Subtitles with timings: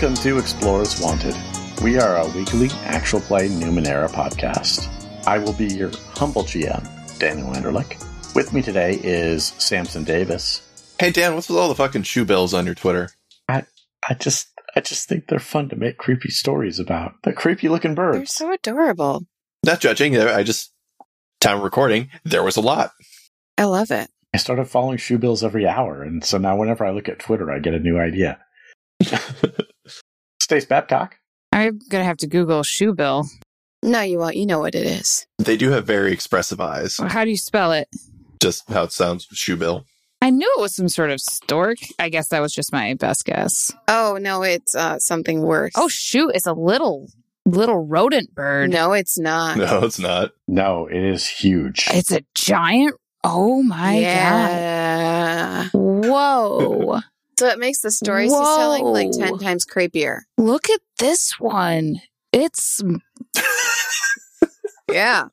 [0.00, 1.34] Welcome to Explorers Wanted.
[1.82, 4.88] We are a weekly actual play Numenera podcast.
[5.26, 7.98] I will be your humble GM, Daniel Anderlich.
[8.32, 10.62] With me today is Samson Davis.
[11.00, 13.10] Hey Dan, what's with all the fucking shoe bills on your Twitter?
[13.48, 13.64] I
[14.08, 14.46] I just
[14.76, 17.14] I just think they're fun to make creepy stories about.
[17.24, 18.18] The creepy looking birds.
[18.18, 19.26] They're so adorable.
[19.66, 20.16] Not judging.
[20.16, 20.72] I just
[21.40, 22.10] time recording.
[22.22, 22.92] There was a lot.
[23.58, 24.08] I love it.
[24.32, 27.50] I started following shoe bills every hour, and so now whenever I look at Twitter,
[27.50, 28.38] I get a new idea.
[30.40, 31.16] Stace Babcock.
[31.52, 33.26] I'm gonna have to Google shoe bill.
[33.82, 34.36] No, you won't.
[34.36, 35.26] You know what it is.
[35.38, 36.96] They do have very expressive eyes.
[36.98, 37.88] How do you spell it?
[38.40, 39.26] Just how it sounds.
[39.32, 39.84] Shoe bill.
[40.20, 41.78] I knew it was some sort of stork.
[41.98, 43.72] I guess that was just my best guess.
[43.86, 45.72] Oh no, it's uh, something worse.
[45.76, 47.08] Oh shoot, it's a little
[47.46, 48.70] little rodent bird.
[48.70, 49.56] no, it's not.
[49.56, 50.32] No, it's not.
[50.46, 51.86] No, it is huge.
[51.92, 52.94] It's a giant.
[53.24, 55.68] Oh my yeah.
[55.72, 55.78] god.
[55.78, 57.00] Whoa.
[57.38, 60.22] So it makes the stories he's telling like ten times creepier.
[60.36, 62.00] Look at this one.
[62.32, 62.82] It's
[64.90, 65.28] Yeah.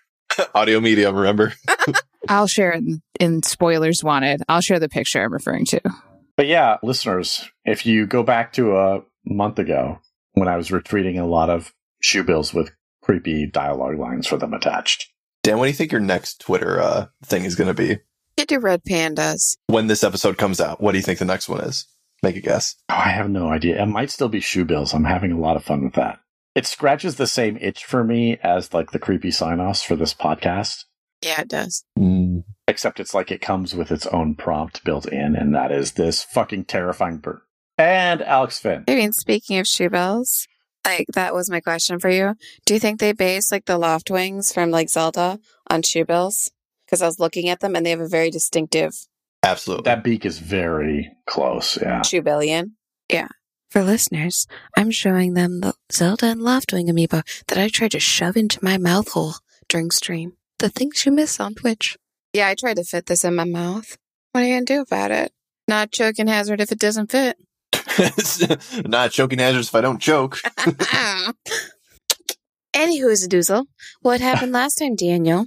[0.54, 1.54] Audio medium, remember?
[2.28, 4.42] I'll share it in, in spoilers wanted.
[4.48, 5.80] I'll share the picture I'm referring to.
[6.36, 9.98] But yeah, listeners, if you go back to a month ago
[10.34, 12.70] when I was retweeting a lot of shoe bills with
[13.02, 15.10] creepy dialogue lines for them attached.
[15.42, 17.98] Dan, what do you think your next Twitter uh, thing is going to be?
[18.38, 19.56] You do red pandas.
[19.66, 21.86] When this episode comes out, what do you think the next one is?
[22.22, 22.76] Make a guess.
[22.88, 23.82] Oh, I have no idea.
[23.82, 24.94] It might still be shoe bills.
[24.94, 26.20] I'm having a lot of fun with that.
[26.54, 30.14] It scratches the same itch for me as like the creepy sign offs for this
[30.14, 30.84] podcast,
[31.20, 31.82] Yeah, it does.
[31.98, 32.44] Mm.
[32.68, 36.22] except it's like it comes with its own prompt built in, and that is this
[36.22, 37.40] fucking terrifying bird.
[37.76, 38.84] And Alex Finn.
[38.86, 40.46] I mean, speaking of shoe bells,
[40.86, 42.36] like that was my question for you.
[42.66, 46.52] Do you think they base like the Loftwings from like Zelda on shoe bills?
[46.88, 48.94] Because I was looking at them and they have a very distinctive
[49.42, 49.84] Absolutely.
[49.84, 51.78] That beak is very close.
[51.80, 52.02] Yeah.
[52.02, 52.76] shoe billion.
[53.10, 53.28] Yeah.
[53.70, 58.36] For listeners, I'm showing them the Zelda and Loftwing amiibo that I tried to shove
[58.36, 59.34] into my mouth hole
[59.68, 60.32] during stream.
[60.58, 61.96] The things you miss on Twitch.
[62.32, 63.96] Yeah, I tried to fit this in my mouth.
[64.32, 65.32] What are you gonna do about it?
[65.66, 67.36] Not choking hazard if it doesn't fit.
[68.88, 70.40] Not choking hazards if I don't choke.
[72.74, 73.66] Anywho's a doozle.
[74.00, 75.46] What happened last time, Daniel?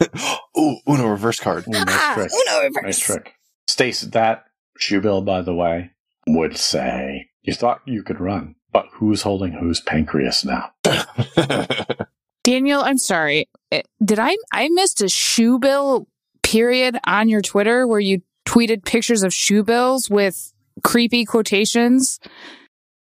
[0.58, 1.66] Ooh, Uno reverse card.
[1.68, 2.30] Ooh, nice Ah, trick.
[2.32, 2.82] Uno reverse.
[2.84, 3.34] Nice trick.
[3.68, 4.44] Stace, that
[4.78, 5.90] shoe bill, by the way,
[6.26, 10.72] would say, You thought you could run, but who's holding whose pancreas now?
[12.44, 13.48] Daniel, I'm sorry.
[13.72, 16.06] Eh, Did I I missed a shoe bill
[16.42, 20.52] period on your Twitter where you tweeted pictures of shoe bills with
[20.82, 22.20] creepy quotations?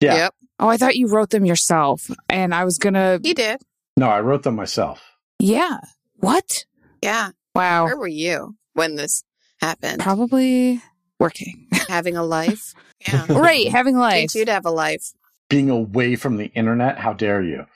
[0.00, 0.14] Yeah.
[0.14, 2.08] Yep, Oh, I thought you wrote them yourself.
[2.28, 3.60] And I was gonna he did.
[3.96, 5.02] No, I wrote them myself.
[5.40, 5.80] Yeah.
[6.16, 6.64] What?
[7.02, 7.30] Yeah.
[7.54, 7.84] Wow.
[7.84, 9.24] Where were you when this
[9.60, 10.00] happened?
[10.00, 10.80] Probably
[11.18, 11.68] working.
[11.88, 12.74] Having a life?
[13.06, 13.26] Yeah.
[13.28, 14.32] right, having life.
[14.34, 15.12] You'd have a life.
[15.50, 17.66] Being away from the internet, how dare you?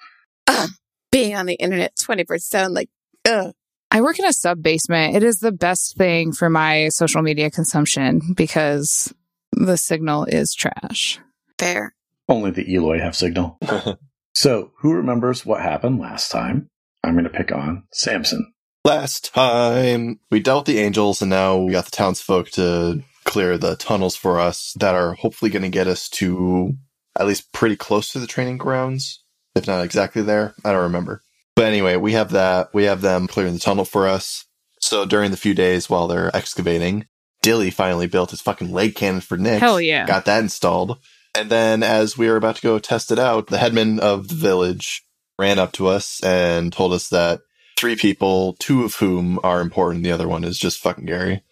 [1.10, 2.88] Being on the internet 24 7, like,
[3.28, 3.53] ugh.
[3.91, 5.16] I work in a sub basement.
[5.16, 9.12] It is the best thing for my social media consumption because
[9.53, 11.19] the signal is trash.
[11.58, 11.94] Fair.
[12.28, 13.58] Only the Eloi have signal.
[14.37, 16.69] So, who remembers what happened last time?
[17.03, 18.53] I'm going to pick on Samson.
[18.86, 23.58] Last time we dealt with the angels, and now we got the townsfolk to clear
[23.58, 26.74] the tunnels for us that are hopefully going to get us to
[27.19, 29.25] at least pretty close to the training grounds,
[29.56, 30.54] if not exactly there.
[30.64, 31.22] I don't remember.
[31.56, 32.69] But anyway, we have that.
[32.72, 34.44] We have them clearing the tunnel for us.
[34.80, 37.08] So during the few days while they're excavating,
[37.42, 39.58] Dilly finally built his fucking leg cannon for Nick.
[39.58, 40.06] Hell yeah.
[40.06, 40.98] Got that installed.
[41.34, 44.37] And then as we were about to go test it out, the headman of the
[44.37, 45.02] village
[45.40, 47.40] ran up to us and told us that
[47.76, 51.43] three people, two of whom are important, the other one is just fucking Gary.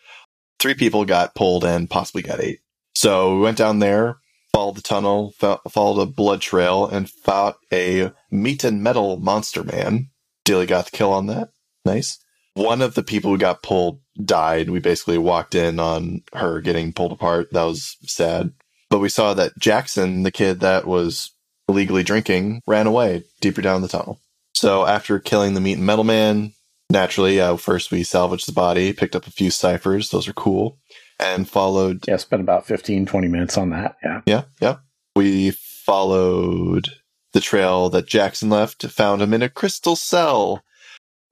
[0.59, 2.61] Three people got pulled and possibly got eight.
[2.94, 4.17] So we went down there,
[4.53, 9.62] followed the tunnel, fo- followed a blood trail, and fought a meat and metal monster
[9.62, 10.11] man.
[10.44, 11.50] Dilly got the kill on that.
[11.85, 12.19] Nice.
[12.55, 14.71] One of the people who got pulled died.
[14.71, 17.49] We basically walked in on her getting pulled apart.
[17.53, 18.53] That was sad.
[18.91, 21.32] But we saw that Jackson, the kid that was
[21.69, 24.21] illegally drinking, ran away deeper down the tunnel.
[24.55, 26.53] So after killing the meat and metal man,
[26.91, 30.11] naturally, uh, first we salvaged the body, picked up a few ciphers.
[30.11, 30.79] Those are cool.
[31.21, 33.97] And followed Yeah, spent about 15, 20 minutes on that.
[34.05, 34.21] Yeah.
[34.27, 34.77] yeah, yeah.
[35.17, 36.89] We followed
[37.33, 40.62] the trail that Jackson left, found him in a crystal cell,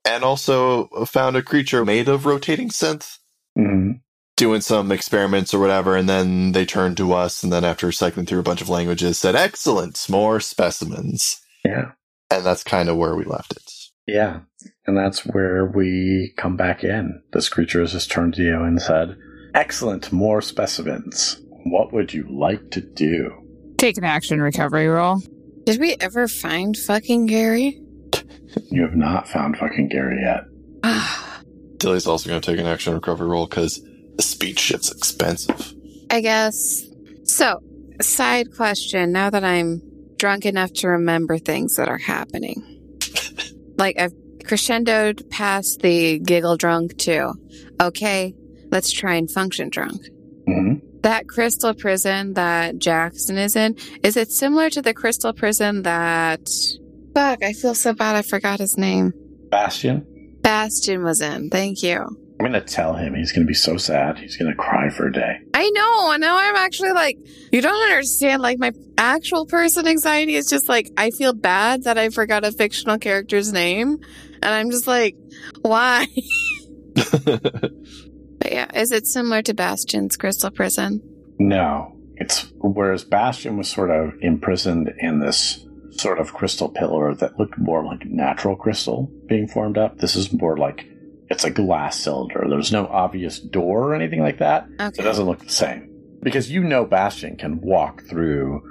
[0.05, 3.19] and also found a creature made of rotating synth
[3.59, 4.01] Mhm.
[4.37, 5.97] doing some experiments or whatever.
[5.97, 9.19] And then they turned to us, and then after cycling through a bunch of languages,
[9.19, 11.41] said, Excellent, more specimens.
[11.65, 11.93] Yeah.
[12.33, 13.73] And that's kind of where we left it.
[14.07, 14.41] Yeah.
[14.87, 17.23] And that's where we come back in.
[17.33, 19.17] This creature has just turned to you and said,
[19.55, 21.41] Excellent, more specimens.
[21.65, 23.31] What would you like to do?
[23.77, 25.21] Take an action recovery roll.
[25.65, 27.81] Did we ever find fucking Gary?
[28.71, 30.45] You have not found fucking Gary yet.
[31.79, 33.81] Dilly's also going to take an action recovery roll because
[34.17, 35.73] the speed shit's expensive.
[36.11, 36.85] I guess.
[37.25, 37.63] So,
[38.03, 39.81] side question now that I'm
[40.23, 42.63] drunk enough to remember things that are happening.
[43.77, 44.13] like, I've
[44.45, 47.33] crescendoed past the giggle drunk too.
[47.81, 48.33] Okay,
[48.71, 50.01] let's try and function drunk.
[50.47, 55.83] hmm That crystal prison that Jackson is in, is it similar to the crystal prison
[55.83, 56.49] that.
[57.15, 59.13] Fuck, I feel so bad I forgot his name.
[59.51, 60.07] Bastion.
[60.41, 61.51] Bastion was in.
[61.51, 62.07] Thank you.
[62.43, 64.19] I'm gonna tell him he's gonna be so sad.
[64.19, 65.39] He's gonna cry for a day.
[65.55, 66.11] I know.
[66.11, 67.17] And now I'm actually like,
[67.53, 68.43] you don't understand.
[68.43, 72.51] Like, my actual person anxiety is just like, I feel bad that I forgot a
[72.51, 74.01] fictional character's name.
[74.43, 75.15] And I'm just like,
[75.61, 76.07] why?
[78.43, 81.01] But yeah, is it similar to Bastion's crystal prison?
[81.39, 87.39] No, it's whereas Bastion was sort of imprisoned in this sort of crystal pillar that
[87.39, 89.99] looked more like natural crystal being formed up.
[89.99, 90.89] This is more like
[91.33, 92.45] it's a glass cylinder.
[92.49, 94.67] There's no obvious door or anything like that.
[94.81, 95.01] Okay.
[95.01, 95.89] It doesn't look the same
[96.23, 98.63] because you know Bastion can walk through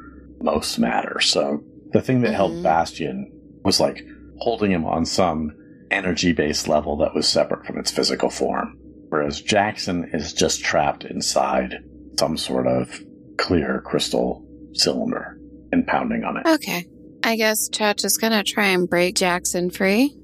[0.42, 1.20] most matter.
[1.20, 1.62] So
[1.92, 2.64] the thing that held Mhm.
[2.64, 3.32] Bastion
[3.64, 4.04] was like
[4.38, 5.52] holding him on some
[5.92, 8.78] energy based level that was separate from its physical form.
[9.10, 11.76] Whereas Jackson is just trapped inside
[12.18, 13.02] some sort of
[13.38, 15.38] clear crystal cylinder
[15.72, 16.46] and pounding on it.
[16.48, 16.86] Okay.
[17.24, 20.16] I guess Chach is gonna try and break Jackson free.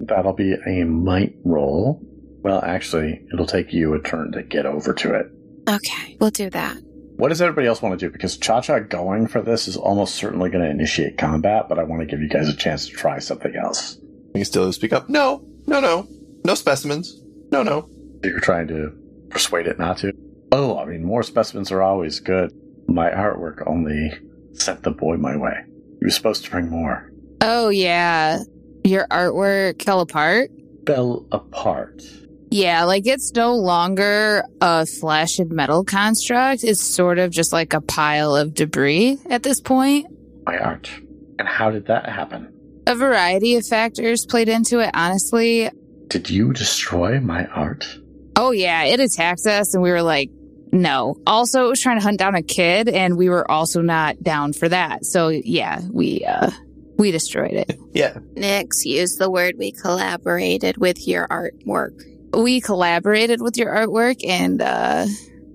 [0.00, 2.00] That'll be a might roll.
[2.42, 5.26] Well, actually, it'll take you a turn to get over to it.
[5.68, 6.76] Okay, we'll do that.
[7.16, 8.12] What does everybody else want to do?
[8.12, 11.82] Because Cha Cha going for this is almost certainly going to initiate combat, but I
[11.82, 13.96] want to give you guys a chance to try something else.
[13.96, 15.08] You can still speak up.
[15.08, 16.06] No, no, no.
[16.44, 17.20] No specimens.
[17.50, 17.90] No, no.
[18.22, 18.92] You're trying to
[19.30, 20.12] persuade it not to.
[20.52, 22.52] Oh, I mean, more specimens are always good.
[22.86, 24.12] My artwork only
[24.52, 25.64] sent the boy my way.
[25.98, 27.10] He was supposed to bring more.
[27.40, 28.38] Oh, yeah.
[28.88, 30.50] Your artwork fell apart?
[30.86, 32.02] Fell apart.
[32.50, 36.64] Yeah, like it's no longer a flesh and metal construct.
[36.64, 40.06] It's sort of just like a pile of debris at this point.
[40.46, 40.90] My art.
[41.38, 42.50] And how did that happen?
[42.86, 45.68] A variety of factors played into it, honestly.
[46.06, 47.98] Did you destroy my art?
[48.36, 50.30] Oh, yeah, it attacked us, and we were like,
[50.72, 51.16] no.
[51.26, 54.54] Also, it was trying to hunt down a kid, and we were also not down
[54.54, 55.04] for that.
[55.04, 56.50] So, yeah, we, uh,
[56.98, 57.78] we destroyed it.
[57.94, 58.18] Yeah.
[58.34, 62.00] Nix used the word we collaborated with your artwork.
[62.36, 65.06] we collaborated with your artwork and, uh,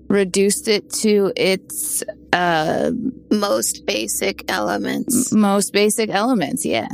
[0.08, 2.02] reduced it to its,
[2.32, 2.90] uh,
[3.30, 5.32] Most basic elements.
[5.32, 6.64] most basic elements.
[6.66, 6.88] Yeah.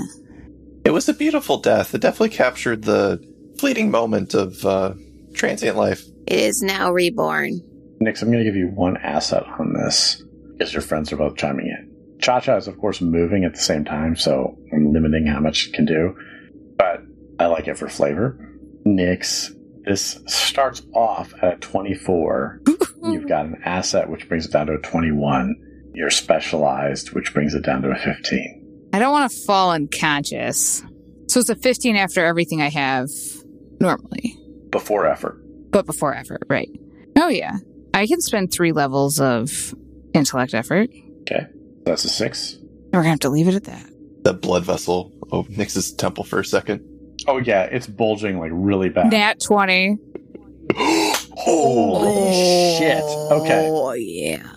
[0.85, 1.95] It was a beautiful death.
[1.95, 3.19] It definitely captured the
[3.59, 4.95] fleeting moment of uh,
[5.35, 6.05] transient life.
[6.27, 7.61] It is now reborn.
[8.01, 10.23] Nix, I'm going to give you one asset on this
[10.53, 11.90] because your friends are both chiming in.
[12.21, 15.69] Cha Cha is, of course, moving at the same time, so I'm limiting how much
[15.69, 16.15] it can do,
[16.77, 17.03] but
[17.39, 18.39] I like it for flavor.
[18.85, 19.53] Nix,
[19.85, 22.61] this starts off at a 24.
[23.05, 25.55] You've got an asset, which brings it down to a 21.
[25.95, 28.91] You're specialized, which brings it down to a 15.
[28.93, 30.83] I don't want to fall unconscious.
[31.29, 33.09] So it's a 15 after everything I have
[33.81, 34.37] normally,
[34.71, 35.41] Before effort.
[35.71, 36.69] but before effort, right?
[37.17, 37.57] Oh, yeah.
[37.95, 39.75] I can spend three levels of
[40.13, 40.91] intellect effort.
[41.23, 41.47] Okay.
[41.85, 42.59] That's a 6.
[42.61, 43.87] We're going to have to leave it at that.
[44.25, 46.87] That blood vessel of Nix's temple for a second.
[47.27, 49.11] Oh, yeah, it's bulging like really bad.
[49.11, 49.99] Nat 20.
[50.77, 53.03] Holy oh, shit.
[53.41, 53.69] Okay.
[53.71, 54.53] Oh, yeah.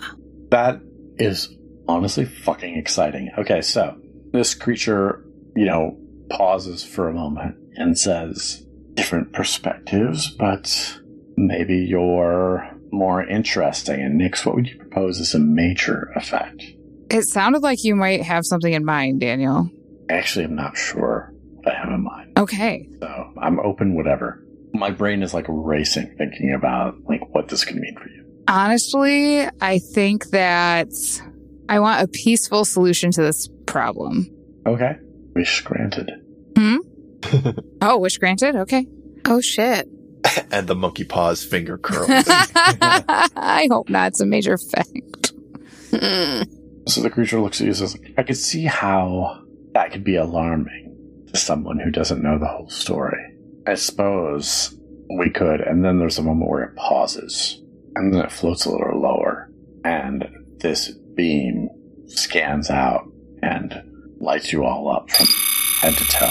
[0.49, 0.81] That
[1.17, 1.55] is
[1.87, 3.31] honestly fucking exciting.
[3.37, 3.97] Okay, so
[4.31, 5.23] this creature,
[5.55, 5.97] you know,
[6.29, 10.99] pauses for a moment and says, different perspectives, but
[11.35, 14.01] maybe you're more interesting.
[14.01, 16.63] And Nix, what would you propose as a major effect?
[17.13, 19.69] It sounded like you might have something in mind, Daniel.
[20.09, 22.31] Actually, I'm not sure what I have in mind.
[22.39, 22.89] Okay.
[22.99, 24.43] So I'm open, whatever.
[24.73, 28.25] My brain is like racing thinking about like what this can mean for you.
[28.47, 30.89] Honestly, I think that
[31.69, 34.27] I want a peaceful solution to this problem.
[34.65, 34.97] Okay.
[35.35, 36.09] Wish granted.
[36.57, 36.77] Hmm?
[37.83, 38.55] oh, wish granted?
[38.55, 38.87] Okay.
[39.25, 39.87] Oh, shit.
[40.51, 42.09] and the monkey paws finger curls.
[42.27, 44.09] I hope not.
[44.09, 45.33] It's a major effect.
[46.87, 50.15] So the creature looks at you and says, I could see how that could be
[50.15, 53.35] alarming to someone who doesn't know the whole story.
[53.65, 54.77] I suppose
[55.17, 55.61] we could.
[55.61, 57.61] And then there's a moment where it pauses,
[57.95, 59.49] and then it floats a little lower,
[59.85, 60.25] and
[60.59, 61.69] this beam
[62.07, 63.07] scans out
[63.41, 63.81] and
[64.19, 65.27] lights you all up from
[65.81, 66.29] head to toe.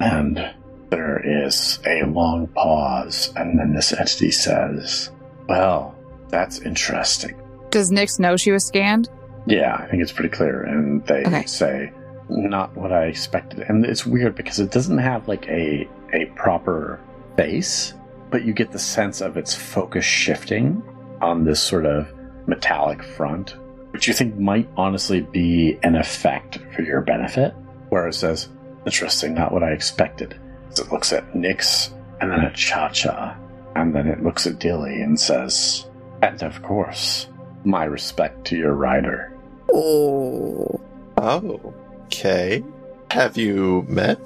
[0.00, 0.54] And
[0.90, 5.10] there is a long pause, and then this entity says,
[5.48, 5.94] Well,
[6.28, 7.40] that's interesting.
[7.70, 9.08] Does Nix know she was scanned?
[9.46, 10.62] Yeah, I think it's pretty clear.
[10.62, 11.44] And they Okay.
[11.46, 11.92] say,
[12.28, 13.60] not what I expected.
[13.68, 17.00] And it's weird because it doesn't have like a, a proper
[17.36, 17.94] face,
[18.30, 20.82] but you get the sense of its focus shifting
[21.20, 22.06] on this sort of
[22.46, 23.54] metallic front,
[23.90, 27.52] which you think might honestly be an effect for your benefit,
[27.88, 28.48] where it says,
[28.86, 30.38] interesting, not what I expected.
[30.70, 33.36] So it looks at Nyx and then at Cha Cha,
[33.74, 35.86] and then it looks at Dilly and says,
[36.22, 37.26] and of course,
[37.64, 39.32] my respect to your rider.
[39.72, 40.80] Oh.
[41.16, 41.74] Oh,
[42.06, 42.64] okay.
[43.10, 44.20] Have you met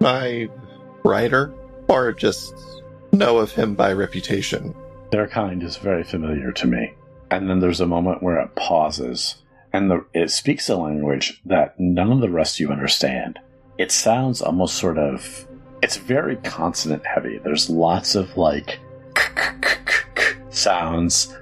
[0.00, 0.48] my
[1.04, 1.52] writer,
[1.88, 2.54] or just
[3.12, 4.74] know of him by reputation?
[5.10, 6.94] Their kind is very familiar to me.
[7.30, 9.36] And then there's a moment where it pauses,
[9.72, 13.38] and the, it speaks a language that none of the rest of you understand.
[13.78, 15.46] It sounds almost sort of.
[15.82, 17.38] It's very consonant heavy.
[17.38, 18.80] There's lots of like
[20.50, 21.36] sounds.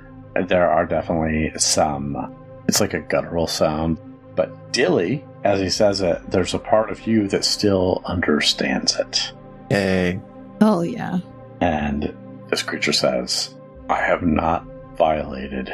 [0.45, 2.35] There are definitely some.
[2.69, 3.99] It's like a guttural sound.
[4.35, 9.33] But Dilly, as he says it, there's a part of you that still understands it.
[9.71, 10.21] Yay.
[10.61, 11.19] Oh yeah.
[11.61, 12.14] And
[12.49, 13.55] this creature says,
[13.88, 14.66] I have not
[14.97, 15.73] violated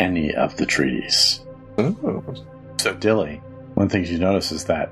[0.00, 1.40] any of the treaties.
[1.80, 2.34] Ooh.
[2.78, 3.42] So, Dilly,
[3.74, 4.90] one of the things you notice is that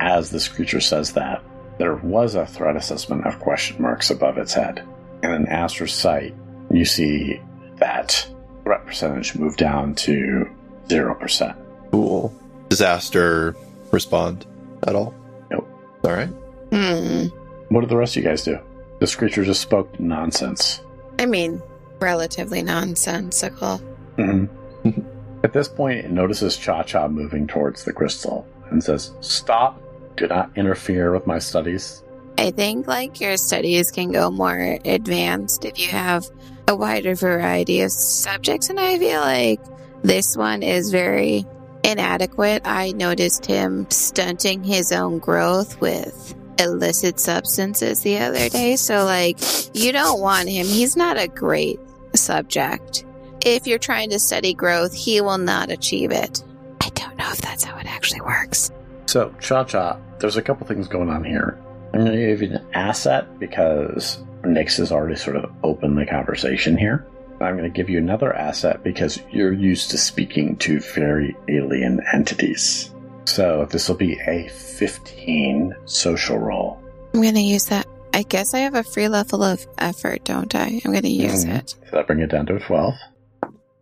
[0.00, 1.42] as this creature says that,
[1.78, 4.86] there was a threat assessment of question marks above its head.
[5.22, 6.34] And in Astra's sight,
[6.70, 7.40] you see
[7.76, 8.28] that
[8.64, 10.48] threat percentage move down to
[10.88, 11.56] 0%.
[11.90, 12.34] Cool.
[12.68, 13.54] Disaster
[13.90, 14.46] respond
[14.86, 15.14] at all?
[15.50, 15.68] Nope.
[16.04, 16.28] All right.
[16.72, 17.26] Hmm.
[17.68, 18.58] What did the rest of you guys do?
[19.00, 20.80] This creature just spoke nonsense.
[21.18, 21.60] I mean,
[22.00, 23.78] relatively nonsensical.
[24.16, 24.46] hmm
[25.44, 29.80] At this point, it notices Cha Cha moving towards the crystal and says, Stop.
[30.16, 32.02] Do not interfere with my studies.
[32.38, 36.28] I think like your studies can go more advanced if you have
[36.68, 39.60] a wider variety of subjects, and I feel like
[40.02, 41.46] this one is very
[41.84, 42.62] inadequate.
[42.64, 49.38] I noticed him stunting his own growth with illicit substances the other day, so like
[49.74, 50.66] you don't want him.
[50.66, 51.80] He's not a great
[52.14, 53.04] subject.
[53.44, 56.44] If you're trying to study growth, he will not achieve it.
[56.80, 58.70] I don't know if that's how it actually works.
[59.06, 61.58] So, Cha Cha, there's a couple things going on here.
[61.92, 66.06] I'm going to give you an asset because Nyx has already sort of opened the
[66.06, 67.06] conversation here.
[67.40, 72.00] I'm going to give you another asset because you're used to speaking to very alien
[72.12, 72.92] entities.
[73.24, 76.80] So, this will be a 15 social roll.
[77.14, 77.86] I'm going to use that.
[78.14, 80.80] I guess I have a free level of effort, don't I?
[80.84, 81.58] I'm going to use Mhm.
[81.58, 81.70] it.
[81.70, 82.94] So, that bring it down to a 12.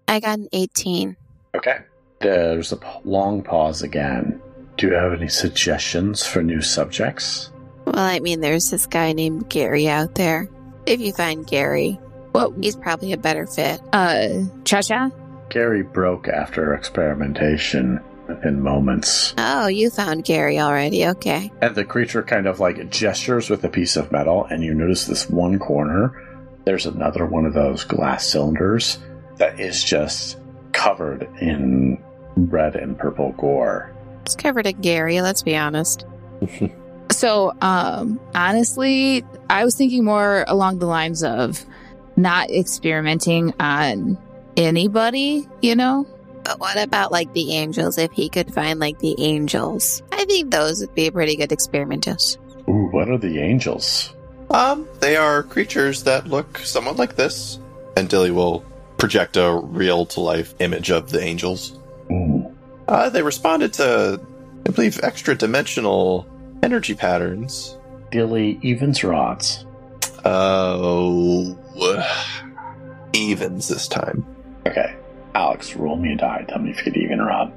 [0.08, 1.16] I got an 18.
[1.54, 1.78] Okay.
[2.20, 4.40] There's a long pause again.
[4.76, 7.50] Do you have any suggestions for new subjects?
[7.92, 10.48] Well, I mean, there's this guy named Gary out there.
[10.86, 11.98] If you find Gary,
[12.32, 13.80] well, he's probably a better fit.
[13.92, 15.10] Uh, Cha Cha.
[15.48, 18.00] Gary broke after experimentation
[18.44, 19.34] in moments.
[19.36, 21.08] Oh, you found Gary already.
[21.08, 21.50] Okay.
[21.60, 25.06] And the creature kind of like gestures with a piece of metal, and you notice
[25.06, 26.14] this one corner.
[26.64, 28.98] There's another one of those glass cylinders
[29.36, 30.38] that is just
[30.72, 32.00] covered in
[32.36, 33.92] red and purple gore.
[34.22, 36.06] It's covered in Gary, let's be honest.
[37.20, 41.62] So, um, honestly, I was thinking more along the lines of
[42.16, 44.16] not experimenting on
[44.56, 46.06] anybody, you know?
[46.44, 47.98] But what about like the angels?
[47.98, 51.52] If he could find like the angels, I think those would be a pretty good
[51.52, 52.38] experimenters.
[52.66, 54.14] Ooh, what are the angels?
[54.50, 57.58] Um, they are creatures that look somewhat like this.
[57.98, 58.64] And Dilly will
[58.96, 61.78] project a real to life image of the angels.
[62.10, 62.56] Ooh.
[62.88, 64.18] Uh, they responded to,
[64.66, 66.26] I believe, extra dimensional
[66.62, 67.76] energy patterns.
[68.10, 69.64] Dilly evens or odds?
[70.24, 71.56] Oh,
[73.12, 74.26] evens this time.
[74.66, 74.96] Okay.
[75.34, 76.44] Alex, roll me a die.
[76.48, 77.52] Tell me if you get even or odd.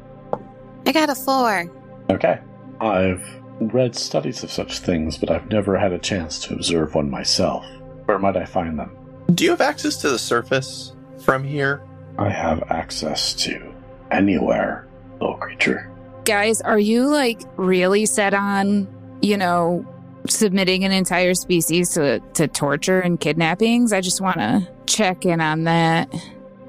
[0.86, 1.72] I got a four.
[2.10, 2.39] Okay.
[2.79, 3.25] I've
[3.60, 7.65] read studies of such things, but I've never had a chance to observe one myself.
[8.05, 8.95] Where might I find them?
[9.33, 10.93] Do you have access to the surface
[11.24, 11.81] from here?
[12.17, 13.74] I have access to
[14.12, 14.88] anywhere,
[15.19, 15.89] little creature.
[16.25, 18.88] Guys, are you like really set on,
[19.24, 19.86] you know,
[20.27, 23.94] submitting an entire species to, to torture and kidnappings?
[23.94, 26.13] I just want to check in on that.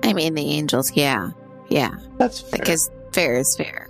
[0.02, 1.32] I mean, the angels, yeah.
[1.68, 1.96] Yeah.
[2.16, 2.58] That's fair.
[2.58, 3.88] Because fair is fair.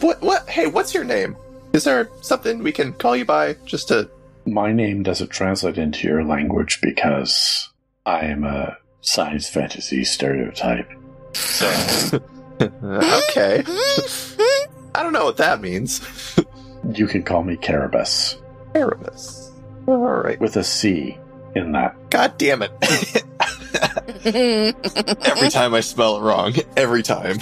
[0.00, 0.22] What?
[0.22, 0.48] What?
[0.48, 1.36] Hey, what's your name?
[1.72, 4.08] Is there something we can call you by just to?
[4.46, 7.70] My name doesn't translate into your language because
[8.06, 10.90] I am a science fantasy stereotype.
[11.34, 11.66] So,
[12.60, 13.64] okay.
[14.94, 16.00] I don't know what that means.
[16.92, 18.40] you can call me Carabus.
[18.74, 19.52] Carabus.
[19.86, 20.40] All right.
[20.40, 21.18] with a C
[21.54, 22.10] in that.
[22.10, 22.72] God damn it!
[24.24, 26.54] Every time I spell it wrong.
[26.76, 27.38] Every time.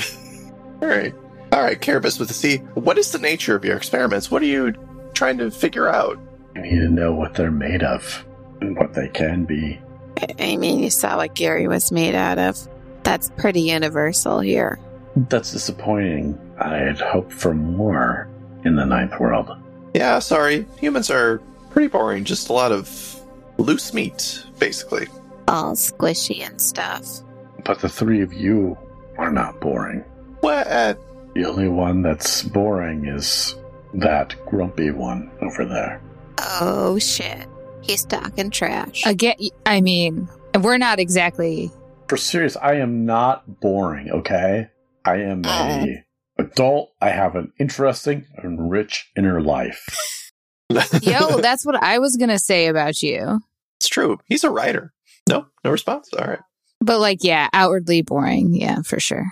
[0.80, 1.14] All right.
[1.52, 2.56] All right, Carabas with a C.
[2.75, 4.30] What is the nature of your experiments?
[4.30, 4.72] What are you
[5.14, 6.18] trying to figure out?
[6.56, 8.25] I need to know what they're made of
[8.61, 9.80] and what they can be.
[10.38, 12.68] I mean, you saw what Gary was made out of.
[13.02, 14.78] That's pretty universal here.
[15.14, 16.38] That's disappointing.
[16.58, 18.28] I had hoped for more
[18.64, 19.50] in the ninth world.
[19.95, 20.66] Yeah, sorry.
[20.78, 21.38] Humans are
[21.71, 22.25] pretty boring.
[22.25, 23.21] Just a lot of
[23.59, 25.07] loose meat, basically.
[25.49, 27.07] All squishy and stuff.
[27.64, 28.76] But the three of you
[29.19, 30.00] are not boring.
[30.40, 30.99] What?
[31.35, 33.54] The only one that's boring is
[33.95, 36.00] that grumpy one over there.
[36.38, 37.47] Oh shit.
[37.83, 39.04] He's talking trash.
[39.07, 40.28] Again, I mean,
[40.61, 41.71] we're not exactly.
[42.09, 44.69] For serious, I am not boring, okay?
[45.04, 46.12] I am a oh.
[46.42, 46.92] Adult.
[47.00, 49.84] I have an interesting and rich inner life.
[51.02, 53.40] Yo, that's what I was gonna say about you.
[53.80, 54.18] It's true.
[54.26, 54.92] He's a writer.
[55.28, 56.08] No, no response.
[56.18, 56.40] All right.
[56.80, 58.54] But like, yeah, outwardly boring.
[58.54, 59.26] Yeah, for sure.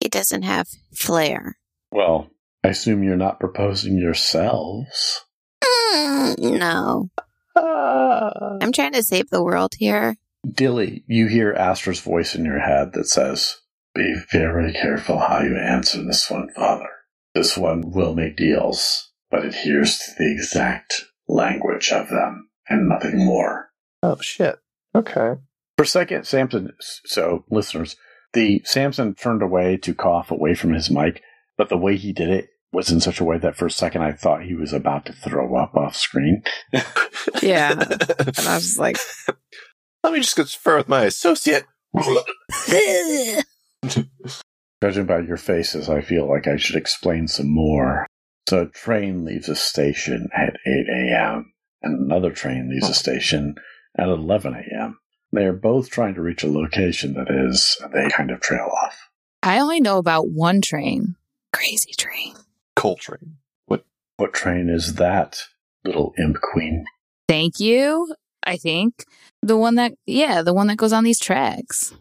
[0.00, 1.56] he doesn't have flair.
[1.90, 2.28] Well,
[2.62, 5.24] I assume you're not proposing yourselves.
[5.62, 7.10] Mm, no.
[7.56, 10.16] Uh, I'm trying to save the world here.
[10.50, 13.56] Dilly, you hear Astra's voice in your head that says,
[13.94, 16.88] Be very careful how you answer this one, Father.
[17.34, 20.94] This one will make deals, but adheres to the exact
[21.28, 23.68] language of them and nothing more.
[24.02, 24.56] oh shit.
[24.94, 25.34] Okay.
[25.76, 26.72] For a second, Samson,
[27.04, 27.96] so listeners,
[28.32, 31.20] the Samson turned away to cough away from his mic,
[31.58, 34.02] but the way he did it was in such a way that for a second
[34.02, 36.42] I thought he was about to throw up off screen.
[37.42, 37.72] Yeah.
[37.72, 38.98] And I was like,
[40.04, 41.64] Let me just confer with my associate.
[44.82, 48.06] Judging by your faces, I feel like I should explain some more.
[48.48, 51.52] So a train leaves a station at 8 a.m.
[51.82, 53.54] and another train leaves a station
[53.98, 54.98] at 11 a.m.
[55.32, 59.08] They are both trying to reach a location that is, they kind of trail off.
[59.42, 61.16] I only know about one train.
[61.52, 62.34] crazy train.
[62.76, 63.36] Coal train.
[63.66, 63.84] What
[64.16, 65.42] What train is that,
[65.84, 66.84] little imp queen?
[67.28, 68.14] Thank you.
[68.46, 69.06] I think
[69.42, 71.94] the one that, yeah, the one that goes on these tracks.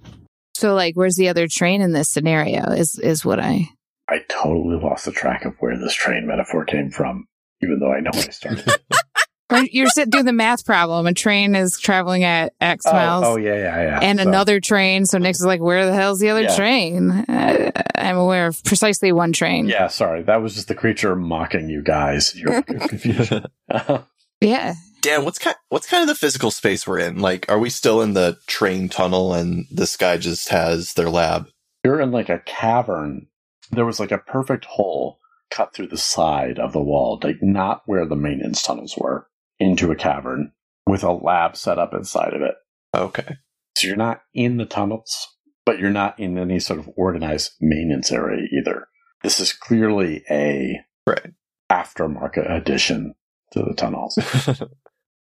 [0.56, 2.64] So, like, where's the other train in this scenario?
[2.72, 3.68] Is is what I.
[4.10, 7.28] I totally lost the track of where this train metaphor came from,
[7.62, 8.72] even though I know where I started.
[9.72, 11.06] You're sitting doing the math problem.
[11.06, 13.24] A train is traveling at X miles.
[13.26, 14.00] oh, oh, yeah, yeah, yeah.
[14.02, 15.06] and So- another train.
[15.06, 16.56] So Nick's is like, where the hell's the other Yeah.
[16.56, 17.12] train?
[17.12, 19.68] Uh, I'm aware of precisely one train.
[19.68, 20.24] Yeah, sorry.
[20.24, 22.36] That was just the creature mocking you guys.
[22.36, 23.34] You're confused.
[24.42, 24.74] Yeah.
[25.04, 27.20] Dan, what's kind what's kind of the physical space we're in?
[27.20, 31.50] Like, are we still in the train tunnel and this guy just has their lab?
[31.84, 33.28] You're in like a cavern.
[33.70, 35.20] There was like a perfect hole
[35.52, 39.28] cut through the side of the wall, like not where the maintenance tunnels were,
[39.60, 40.54] into a cavern
[40.88, 42.56] with a lab set up inside of it.
[42.96, 43.36] Okay.
[43.78, 45.28] So you're not in the tunnels,
[45.66, 48.88] but you're not in any sort of organized maintenance area either.
[49.22, 51.34] This is clearly a Right.
[51.70, 53.16] aftermarket addition
[53.52, 54.18] to the tunnels.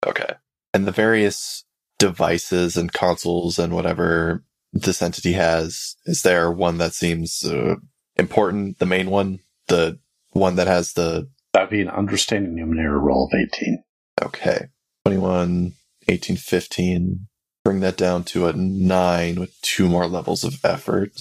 [0.06, 0.34] okay.
[0.74, 1.64] And the various
[1.98, 7.76] devices and consoles and whatever this entity has, is there one that seems uh,
[8.16, 8.80] important?
[8.80, 9.40] The main one?
[9.68, 10.00] The
[10.32, 11.30] one that has the.
[11.54, 13.84] That'd be an understanding numenera roll of 18.
[14.22, 14.68] Okay.
[15.06, 15.74] 21,
[16.08, 17.28] 18, 15.
[17.64, 21.20] Bring that down to a 9 with two more levels of effort.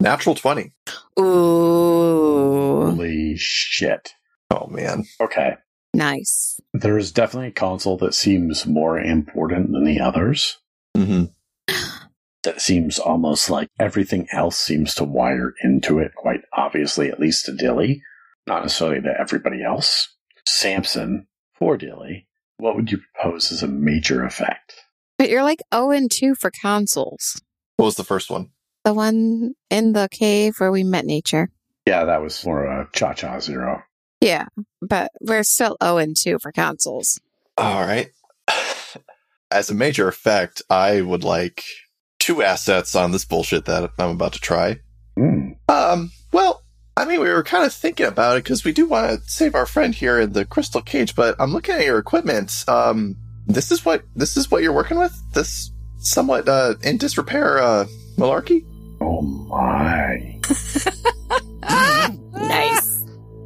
[0.00, 0.72] Natural 20.
[1.18, 2.86] Ooh.
[2.86, 4.14] Holy shit.
[4.50, 5.04] Oh, man.
[5.20, 5.56] Okay.
[5.94, 6.60] Nice.
[6.72, 10.58] There is definitely a console that seems more important than the others.
[10.96, 11.24] hmm
[12.42, 17.44] That seems almost like everything else seems to wire into it quite obviously, at least
[17.46, 18.02] to Dilly.
[18.46, 20.08] Not necessarily to everybody else.
[20.46, 24.74] Samson, for Dilly, what would you propose as a major effect?
[25.18, 27.42] But you're like 0 and 2 for consoles.
[27.76, 28.50] What was the first one?
[28.84, 31.50] The one in the cave where we met nature.
[31.86, 33.82] Yeah, that was more a cha cha zero.
[34.20, 34.46] Yeah,
[34.82, 37.20] but we're still 0 and 2 for consoles.
[37.56, 38.10] All right.
[39.50, 41.64] As a major effect, I would like
[42.18, 44.78] two assets on this bullshit that I'm about to try.
[45.16, 45.52] Hmm.
[45.68, 46.62] Um, well,
[46.96, 49.54] I mean, we were kind of thinking about it because we do want to save
[49.54, 52.64] our friend here in the crystal cage, but I'm looking at your equipment.
[52.68, 55.18] Um, this is what this is what you're working with.
[55.32, 58.64] This somewhat uh, in disrepair uh, malarkey.
[59.00, 60.38] Oh my.
[62.32, 62.79] Nice.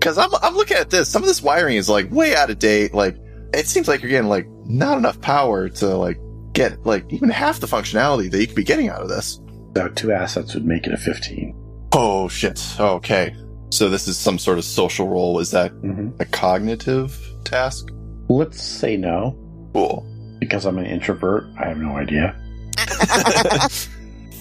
[0.05, 1.09] Because I'm I'm looking at this.
[1.09, 2.93] Some of this wiring is like way out of date.
[2.93, 3.17] Like
[3.55, 6.19] it seems like you're getting like not enough power to like
[6.53, 9.41] get like even half the functionality that you could be getting out of this.
[9.75, 11.89] So two assets would make it a 15.
[11.93, 12.63] Oh shit.
[12.79, 13.35] Okay.
[13.71, 15.39] So this is some sort of social roll.
[15.39, 17.89] Is that hmm a cognitive task?
[18.29, 19.39] Let's say no.
[19.73, 20.07] Cool.
[20.39, 22.39] Because I'm an introvert, I have no idea.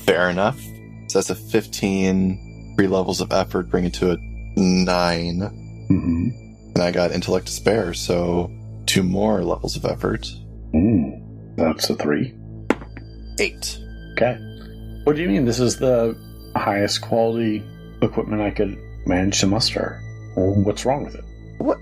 [0.04, 0.60] Fair enough.
[1.08, 5.40] So that's a 15 three levels of effort, bring it to a nine.
[5.88, 6.30] hmm
[6.76, 8.52] And I got intellect to spare, so
[8.86, 10.28] two more levels of effort.
[10.74, 11.56] Mm.
[11.56, 12.34] That's a three.
[13.40, 13.78] Eight.
[14.14, 14.38] Okay.
[15.04, 15.46] What do you mean?
[15.46, 16.18] This is the
[16.56, 17.64] highest quality
[18.02, 20.02] equipment I could manage to muster.
[20.36, 21.24] Well, what's wrong with it?
[21.58, 21.80] What?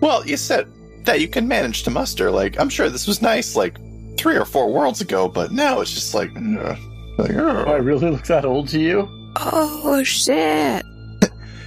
[0.00, 0.66] Well, you said
[1.04, 2.30] that you can manage to muster.
[2.30, 3.78] Like, I'm sure this was nice, like,
[4.16, 6.76] three or four worlds ago, but now it's just like, uh,
[7.18, 9.08] like Do I uh, really look that old to you?
[9.36, 10.84] Oh shit!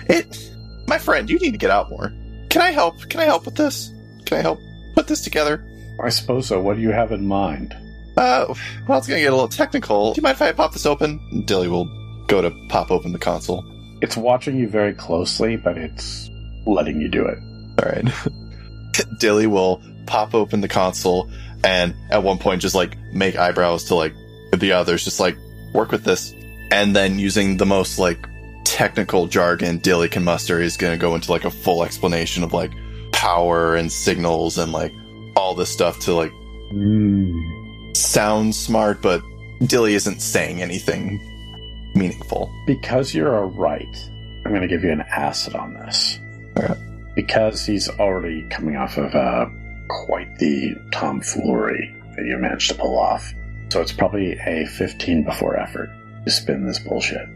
[0.10, 0.52] It.
[0.88, 2.14] My friend, you need to get out more.
[2.50, 3.10] Can I help?
[3.10, 3.92] Can I help with this?
[4.26, 4.60] Can I help
[4.96, 5.66] put this together?
[6.02, 6.60] I suppose so.
[6.62, 7.76] What do you have in mind?
[8.16, 8.54] Uh,
[8.88, 10.14] well, it's gonna get a little technical.
[10.14, 11.44] Do you mind if I pop this open?
[11.46, 11.86] Dilly will
[12.28, 13.64] go to pop open the console.
[14.02, 16.30] It's watching you very closely, but it's
[16.66, 17.38] letting you do it.
[17.80, 19.16] All right.
[19.20, 21.30] Dilly will pop open the console
[21.64, 24.14] and at one point just like make eyebrows to like
[24.56, 25.38] the others, just like
[25.74, 26.34] work with this.
[26.72, 28.28] And then using the most like
[28.78, 32.54] technical jargon Dilly can muster is going to go into like a full explanation of
[32.54, 32.72] like
[33.12, 34.94] power and signals and like
[35.36, 36.32] all this stuff to like
[36.72, 37.96] Mm.
[37.98, 39.22] sound smart, but
[39.66, 41.18] Dilly isn't saying anything
[41.96, 42.52] meaningful.
[42.68, 44.12] Because you're a right,
[44.46, 46.20] I'm going to give you an acid on this.
[46.60, 46.78] Alright.
[47.16, 49.46] Because he's already coming off of uh,
[50.06, 53.34] quite the tomfoolery that you managed to pull off.
[53.70, 55.90] So it's probably a 15 before effort
[56.26, 57.28] to spin this bullshit.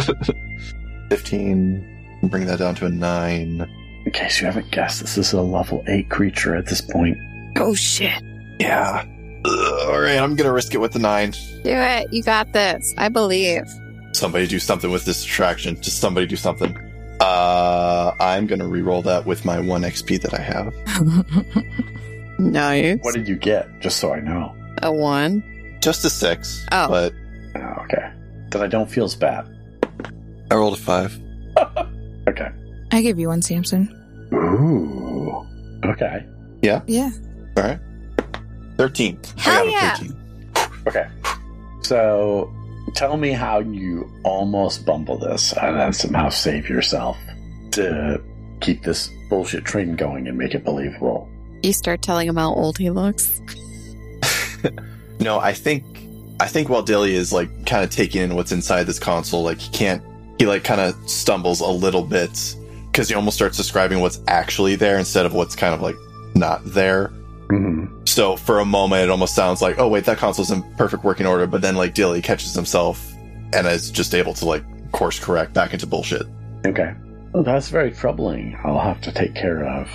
[1.10, 3.66] 15, bring that down to a 9.
[4.06, 7.18] In case you haven't guessed, this is a level 8 creature at this point.
[7.56, 8.22] Oh shit!
[8.58, 9.04] Yeah.
[9.44, 11.30] Ugh, all right, I'm gonna risk it with the nine.
[11.30, 12.12] Do it!
[12.12, 12.94] You got this.
[12.96, 13.64] I believe.
[14.12, 15.80] Somebody do something with this distraction.
[15.80, 16.76] Just somebody do something.
[17.20, 20.74] Uh, I'm gonna re-roll that with my one XP that I have.
[22.38, 22.98] nice.
[23.02, 23.68] What did you get?
[23.80, 24.54] Just so I know.
[24.82, 25.78] A one.
[25.80, 26.66] Just a six.
[26.72, 26.88] Oh.
[26.88, 27.12] but
[27.56, 28.12] Oh, okay.
[28.50, 29.46] Then I don't feel as bad.
[30.50, 31.18] I rolled a five.
[32.28, 32.48] Okay.
[32.92, 33.88] I give you one, Samson.
[34.32, 35.44] Ooh.
[35.84, 36.24] Okay.
[36.62, 36.82] Yeah.
[36.86, 37.10] Yeah.
[37.56, 37.80] All right.
[38.76, 39.18] Thirteen.
[39.38, 39.96] I Hell got a yeah.
[39.96, 40.18] 13.
[40.86, 41.08] Okay.
[41.82, 42.52] So
[42.94, 47.16] tell me how you almost bumble this and then somehow save yourself
[47.72, 48.22] to
[48.60, 51.28] keep this bullshit train going and make it believable.
[51.62, 53.40] You start telling him how old he looks.
[55.20, 55.84] No, I think
[56.40, 59.58] I think while Dilly is like kind of taking in what's inside this console, like
[59.58, 60.02] he can't.
[60.40, 62.56] He like kind of stumbles a little bit
[62.90, 65.96] because he almost starts describing what's actually there instead of what's kind of like
[66.34, 67.08] not there.
[67.48, 68.04] Mm-hmm.
[68.06, 71.26] So for a moment, it almost sounds like, oh wait, that console's in perfect working
[71.26, 71.46] order.
[71.46, 73.06] But then like Dilly catches himself
[73.52, 76.22] and is just able to like course correct back into bullshit.
[76.64, 76.94] Okay.
[77.34, 78.58] Well, that's very troubling.
[78.64, 79.90] I'll have to take care of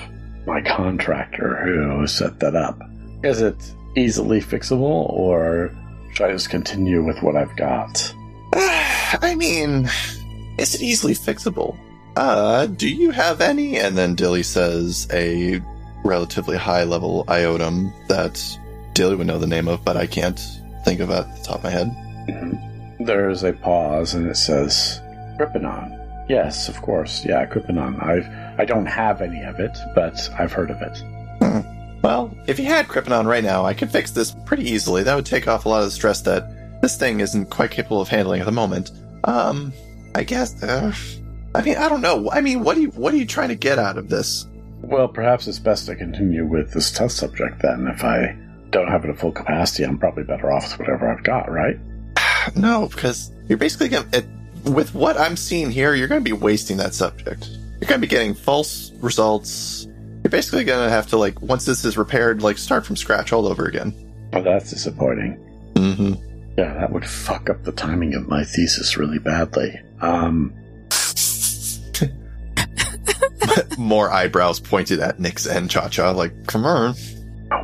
[0.45, 2.79] my contractor who set that up.
[3.23, 5.75] Is it easily fixable, or
[6.13, 8.13] should I just continue with what I've got?
[8.53, 9.89] I mean,
[10.57, 11.77] is it easily fixable?
[12.15, 13.77] Uh, do you have any?
[13.77, 15.61] And then Dilly says a
[16.03, 18.41] relatively high level iotum that
[18.93, 20.39] Dilly would know the name of, but I can't
[20.85, 21.87] think of at the top of my head.
[22.29, 23.05] Mhm.
[23.05, 25.01] There's a pause, and it says,
[25.37, 25.91] Kryptonon.
[26.29, 27.25] Yes, of course.
[27.25, 28.01] Yeah, Kryptonon.
[28.01, 28.27] I've,
[28.59, 31.03] I don't have any of it, but I've heard of it.
[32.01, 35.01] Well, if you had Krypton right now, I could fix this pretty easily.
[35.01, 37.99] That would take off a lot of the stress that this thing isn't quite capable
[37.99, 38.91] of handling at the moment.
[39.23, 39.73] Um,
[40.15, 40.63] I guess.
[40.63, 40.93] Uh,
[41.53, 42.31] I mean, I don't know.
[42.31, 44.47] I mean, what do you what are you trying to get out of this?
[44.81, 47.87] Well, perhaps it's best to continue with this test subject then.
[47.87, 48.37] If I
[48.69, 51.77] don't have it at full capacity, I'm probably better off with whatever I've got, right?
[52.55, 54.23] No, because you're basically going to,
[54.69, 57.49] with what I'm seeing here, you're going to be wasting that subject.
[57.81, 59.87] You're going to be getting false results.
[60.23, 63.33] You're basically going to have to, like, once this is repaired, like, start from scratch
[63.33, 63.95] all over again.
[64.33, 65.39] Oh, that's disappointing.
[65.73, 66.13] Mm-hmm.
[66.55, 69.73] Yeah, that would fuck up the timing of my thesis really badly.
[70.01, 70.53] Um,
[73.77, 76.95] More eyebrows pointed at Nix and Cha Cha, like, come on.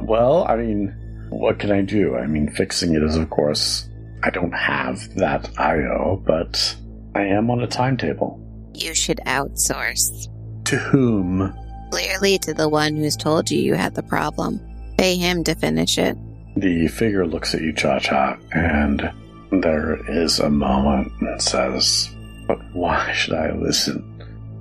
[0.01, 0.89] well, I mean,
[1.29, 2.15] what can I do?
[2.15, 3.89] I mean, fixing it is, of course,
[4.23, 6.75] I don't have that IO, but
[7.15, 8.39] I am on a timetable.
[8.73, 10.27] You should outsource.
[10.65, 11.53] To whom?
[11.91, 14.59] Clearly to the one who's told you you had the problem.
[14.97, 16.17] Pay him to finish it.
[16.55, 19.11] The figure looks at you, Cha Cha, and
[19.51, 22.09] there is a moment and says,
[22.51, 24.03] But why should I listen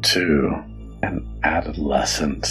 [0.03, 0.63] to
[1.03, 2.47] an adolescent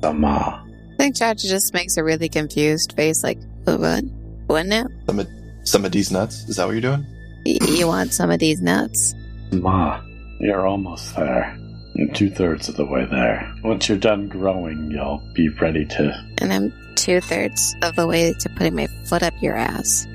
[0.00, 0.64] Sama?
[0.64, 4.04] I think Chacha just makes a really confused face like, what?
[4.46, 4.86] What now?
[5.06, 5.28] Some of,
[5.64, 6.48] some of these nuts.
[6.48, 7.04] Is that what you're doing?
[7.44, 9.12] Y- you want some of these nuts?
[9.50, 10.00] Ma,
[10.38, 11.58] you're almost there.
[11.96, 13.52] You're two thirds of the way there.
[13.64, 16.26] Once you're done growing, you'll be ready to.
[16.38, 20.06] And I'm two thirds of the way to putting my foot up your ass.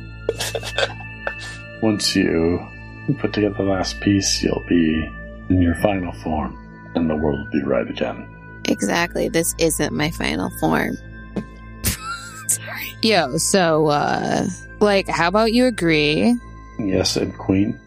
[1.81, 2.65] Once you
[3.07, 5.09] you put together the last piece, you'll be
[5.49, 6.57] in your final form,
[6.95, 8.27] and the world will be right again.
[8.65, 9.29] Exactly.
[9.29, 10.95] This isn't my final form.
[12.47, 12.87] Sorry.
[13.01, 14.45] Yo, so, uh,
[14.79, 16.35] like, how about you agree?
[16.79, 17.79] Yes, and Queen.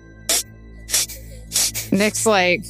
[1.93, 2.65] Nick's like,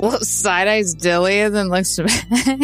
[0.00, 2.26] well, side eyes Dilly and then looks back.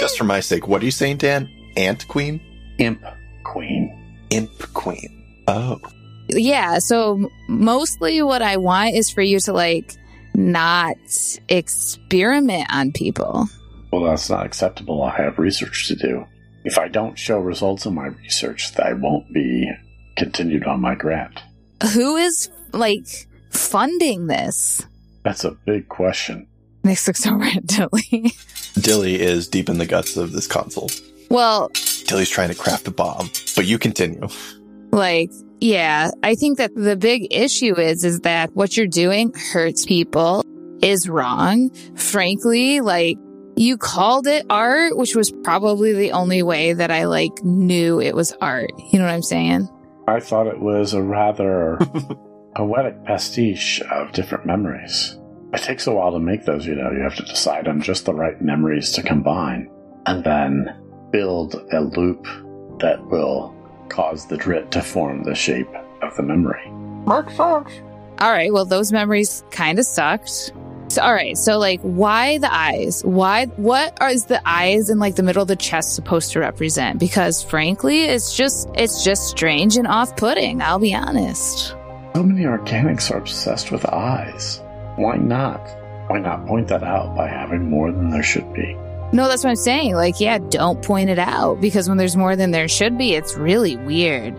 [0.00, 1.48] Just for my sake, what are you saying, Dan?
[1.76, 2.40] Ant Queen?
[2.78, 3.02] Imp
[3.44, 4.16] Queen.
[4.30, 5.21] Imp Queen.
[5.48, 5.80] Oh.
[6.28, 9.96] yeah, so mostly what I want is for you to, like,
[10.34, 10.96] not
[11.48, 13.48] experiment on people.
[13.92, 15.02] Well, that's not acceptable.
[15.02, 16.24] I have research to do.
[16.64, 19.70] If I don't show results in my research, I won't be
[20.16, 21.40] continued on my grant.
[21.92, 23.06] Who is, like,
[23.50, 24.86] funding this?
[25.24, 26.46] That's a big question.
[26.84, 28.32] Nick looks over at Dilly.
[28.74, 30.90] Dilly is deep in the guts of this console.
[31.28, 31.70] well,
[32.06, 34.26] Dilly's trying to craft a bomb, but you continue.
[34.92, 39.86] Like, yeah, I think that the big issue is, is that what you're doing hurts
[39.86, 40.44] people,
[40.82, 41.70] is wrong.
[41.96, 43.16] Frankly, like,
[43.56, 48.14] you called it art, which was probably the only way that I, like, knew it
[48.14, 48.70] was art.
[48.90, 49.68] You know what I'm saying?
[50.08, 51.78] I thought it was a rather
[52.56, 55.16] poetic pastiche of different memories.
[55.54, 56.90] It takes a while to make those, you know.
[56.90, 59.70] You have to decide on just the right memories to combine,
[60.06, 60.74] and then
[61.12, 62.24] build a loop
[62.80, 63.54] that will
[63.92, 65.68] cause the drit to form the shape
[66.02, 66.68] of the memory.
[67.06, 67.72] Mark sucks.
[68.18, 70.52] All right, well, those memories kind of sucked.
[70.88, 73.02] So, all right, so like, why the eyes?
[73.04, 73.46] Why?
[73.56, 76.98] What are is the eyes in like the middle of the chest supposed to represent?
[76.98, 80.60] Because frankly, it's just it's just strange and off-putting.
[80.60, 81.74] I'll be honest.
[82.14, 84.60] So many organics are obsessed with eyes.
[84.96, 85.66] Why not?
[86.08, 88.76] Why not point that out by having more than there should be?
[89.12, 89.94] No, that's what I'm saying.
[89.94, 93.36] Like, yeah, don't point it out because when there's more than there should be, it's
[93.36, 94.34] really weird.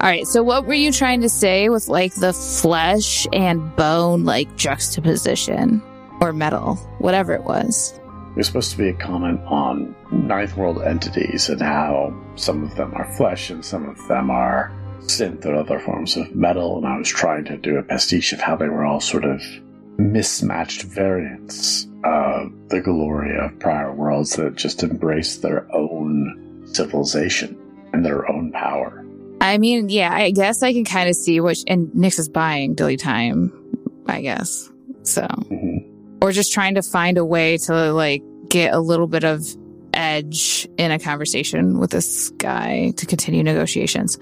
[0.00, 4.24] All right, so what were you trying to say with like the flesh and bone
[4.24, 5.82] like juxtaposition
[6.20, 7.92] or metal, whatever it was?
[8.30, 12.74] It was supposed to be a comment on ninth world entities and how some of
[12.76, 16.76] them are flesh and some of them are synth or other forms of metal.
[16.76, 19.42] And I was trying to do a pastiche of how they were all sort of
[19.98, 27.56] mismatched variants of the glory of prior worlds that just embrace their own civilization
[27.92, 29.04] and their own power.
[29.40, 32.74] I mean, yeah, I guess I can kind of see which, and Nyx is buying
[32.74, 33.52] Dilly Time,
[34.06, 34.70] I guess.
[35.02, 35.84] So, Mhm.
[36.20, 39.44] or just trying to find a way to like get a little bit of
[39.92, 44.18] edge in a conversation with this guy to continue negotiations.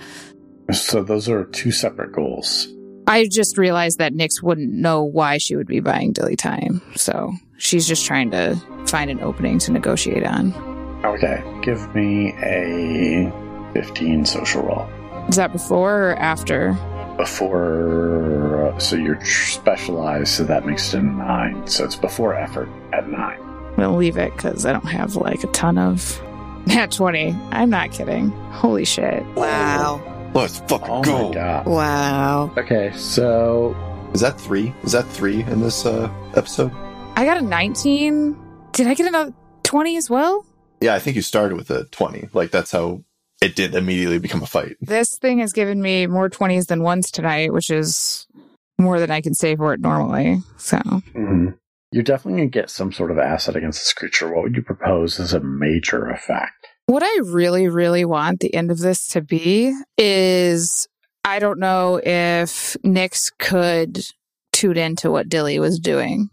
[0.72, 2.68] So those are two separate goals.
[3.06, 6.80] I just realized that Nyx wouldn't know why she would be buying Dilly Time.
[6.96, 10.52] So she's just trying to find an opening to negotiate on.
[11.04, 13.30] Okay, give me a
[13.74, 14.88] 15 social roll.
[15.28, 16.72] Is that before or after?
[17.16, 21.66] Before, uh, so you're specialized, so that makes it a 9.
[21.66, 23.20] So it's before effort at 9.
[23.20, 26.20] I'm going to leave it because I don't have like a ton of.
[26.66, 27.36] Nat 20.
[27.50, 28.30] I'm not kidding.
[28.50, 29.22] Holy shit.
[29.36, 30.02] Wow.
[30.34, 31.28] Let's fucking Oh go.
[31.28, 31.66] my god.
[31.66, 32.52] Wow.
[32.58, 33.74] Okay, so
[34.14, 34.74] Is that three?
[34.82, 36.72] Is that three in this uh, episode?
[37.16, 38.36] I got a 19.
[38.72, 40.44] Did I get another 20 as well?
[40.80, 42.28] Yeah, I think you started with a 20.
[42.32, 43.04] Like, that's how
[43.40, 44.76] it did immediately become a fight.
[44.80, 48.26] This thing has given me more 20s than ones tonight, which is
[48.78, 50.42] more than I can say for it normally.
[50.56, 51.54] So, mhm.
[51.92, 54.32] you're definitely going to get some sort of asset against this creature.
[54.32, 56.63] What would you propose as a major effect?
[56.86, 60.88] What I really, really want the end of this to be is
[61.24, 64.04] I don't know if Nyx could
[64.52, 66.28] tune into what Dilly was doing.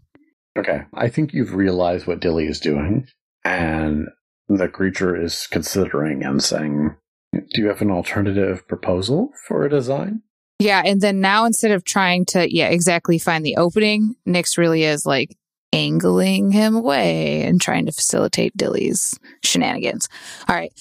[0.58, 3.08] Okay, I think you've realized what Dilly is doing,
[3.46, 4.08] and
[4.50, 6.96] the creature is considering and saying,
[7.34, 10.22] Do you have an alternative proposal for a design?
[10.60, 10.84] Yeah.
[10.86, 15.06] And then now instead of trying to, yeah, exactly find the opening, Nyx really is
[15.08, 15.36] like
[15.74, 20.10] angling him away and trying to facilitate Dilly's shenanigans.
[20.48, 20.74] All right.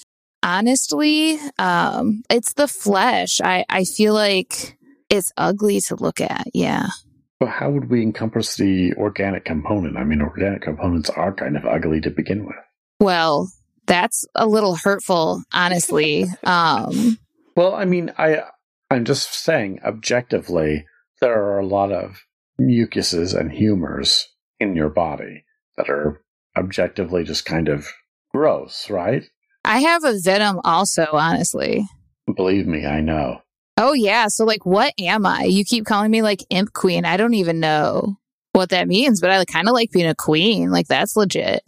[0.43, 3.41] Honestly, um, it's the flesh.
[3.43, 4.79] I, I feel like
[5.11, 6.47] it's ugly to look at.
[6.55, 6.89] Yeah.
[7.39, 9.97] But how would we encompass the organic component?
[9.97, 12.57] I mean, organic components are kind of ugly to begin with.
[13.01, 13.51] Well,
[13.87, 16.27] that's a little hurtful, honestly.
[16.45, 17.19] Um,
[17.57, 18.45] Well, I mean, I
[18.91, 20.87] I'm just saying objectively,
[21.21, 22.25] there are a lot of
[22.59, 24.27] mucuses and humors
[24.61, 25.45] in your body
[25.77, 26.23] that are
[26.57, 27.87] objectively just kind of
[28.33, 29.25] gross, right?
[29.65, 31.85] I have a venom also, honestly.
[32.35, 33.43] Believe me, I know.
[33.77, 34.29] Oh yeah.
[34.29, 35.45] So like what am I?
[35.45, 37.05] You keep calling me like imp queen.
[37.05, 38.17] I don't even know
[38.53, 40.71] what that means, but I kind of like being a queen.
[40.71, 41.63] Like that's legit.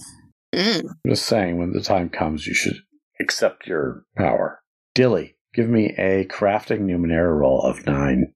[0.54, 0.84] Mm.
[0.84, 2.76] I'm just saying when the time comes you should
[3.18, 4.60] accept your power.
[4.94, 8.32] Dilly, Give me a crafting Numenera roll of nine.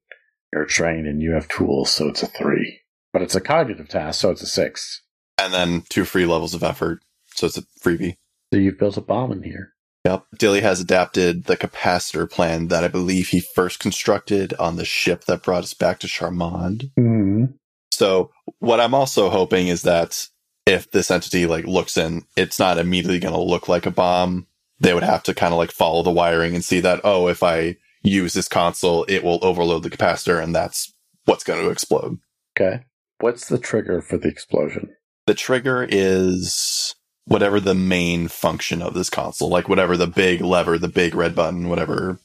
[0.53, 2.81] You're trained and you have tools, so it's a three.
[3.17, 5.01] But it's a cognitive task, so it's a six.
[5.39, 7.01] And then two free levels of effort.
[7.29, 8.17] So it's a freebie.
[8.53, 9.73] So you've built a bomb in here.
[10.05, 10.27] Yep.
[10.39, 15.25] Dilly has adapted the capacitor plan that I believe he first constructed on the ship
[15.25, 16.91] that brought us back to Charmand.
[16.99, 17.47] Mm-hmm.
[17.91, 20.29] So what I'm also hoping is that
[20.67, 24.47] if this entity like looks in, it's not immediately going to look like a bomb.
[24.81, 27.43] They would have to kind of like follow the wiring and see that, oh, if
[27.43, 30.93] I use this console, it will overload the capacitor and that's
[31.25, 32.19] what's going to explode.
[32.55, 32.85] Okay.
[33.21, 34.95] What's the trigger for the explosion?
[35.27, 36.95] The trigger is
[37.27, 41.35] whatever the main function of this console, like whatever the big lever, the big red
[41.35, 42.19] button, whatever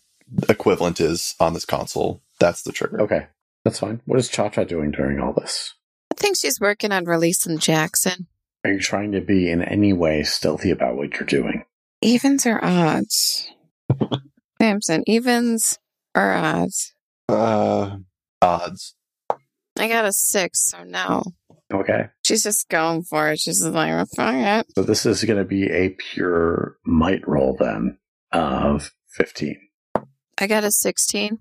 [0.50, 2.22] equivalent is on this console.
[2.40, 3.02] That's the trigger.
[3.02, 3.28] Okay.
[3.64, 4.02] That's fine.
[4.06, 5.74] What is Cha Cha doing during all this?
[6.12, 8.28] I think she's working on releasing Jackson.
[8.64, 11.64] Are you trying to be in any way stealthy about what you're doing?
[12.02, 13.48] Evens or odds?
[14.62, 15.80] Samson, evens
[16.16, 16.94] or odds?
[17.30, 17.98] Uh,
[18.42, 18.96] odds.
[19.82, 21.24] I got a six, so no.
[21.74, 22.10] Okay.
[22.24, 23.40] She's just going for it.
[23.40, 24.68] She's just like, fuck it.
[24.76, 27.98] So this is going to be a pure might roll then
[28.32, 29.58] of 15.
[30.38, 31.40] I got a 16.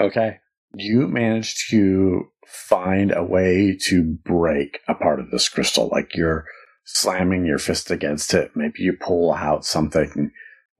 [0.00, 0.38] Okay.
[0.74, 5.90] You managed to find a way to break a part of this crystal.
[5.92, 6.46] Like you're
[6.86, 8.52] slamming your fist against it.
[8.54, 10.30] Maybe you pull out something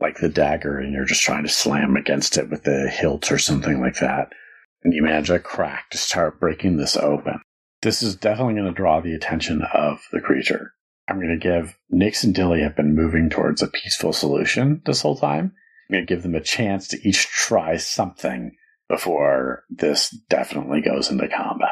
[0.00, 3.36] like the dagger and you're just trying to slam against it with the hilt or
[3.38, 4.30] something like that.
[4.86, 7.40] And you manage a crack to start breaking this open.
[7.82, 10.74] This is definitely going to draw the attention of the creature.
[11.08, 15.00] I'm going to give Nix and Dilly have been moving towards a peaceful solution this
[15.00, 15.54] whole time.
[15.90, 18.52] I'm going to give them a chance to each try something
[18.88, 21.70] before this definitely goes into combat.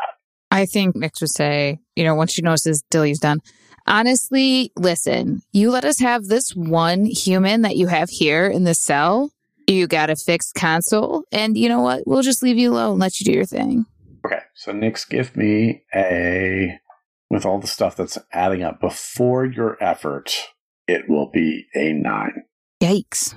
[0.50, 3.38] I think Nix would say, you know, once she notices Dilly's done,
[3.86, 8.74] honestly, listen, you let us have this one human that you have here in the
[8.74, 9.30] cell.
[9.66, 12.06] You got a fixed console, and you know what?
[12.06, 13.86] We'll just leave you alone, let you do your thing.
[14.24, 16.78] Okay, so Nix, give me a
[17.30, 20.48] with all the stuff that's adding up before your effort.
[20.86, 22.44] It will be a nine.
[22.82, 23.34] Yikes.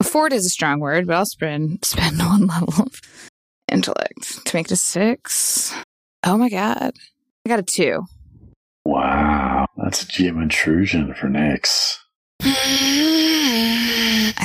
[0.00, 3.00] Afford is a strong word, but I'll spend spend one level of
[3.70, 5.74] intellect to make it a six.
[6.24, 6.92] Oh my god.
[7.44, 8.04] I got a two.
[8.84, 12.04] Wow, that's a GM intrusion for Nix.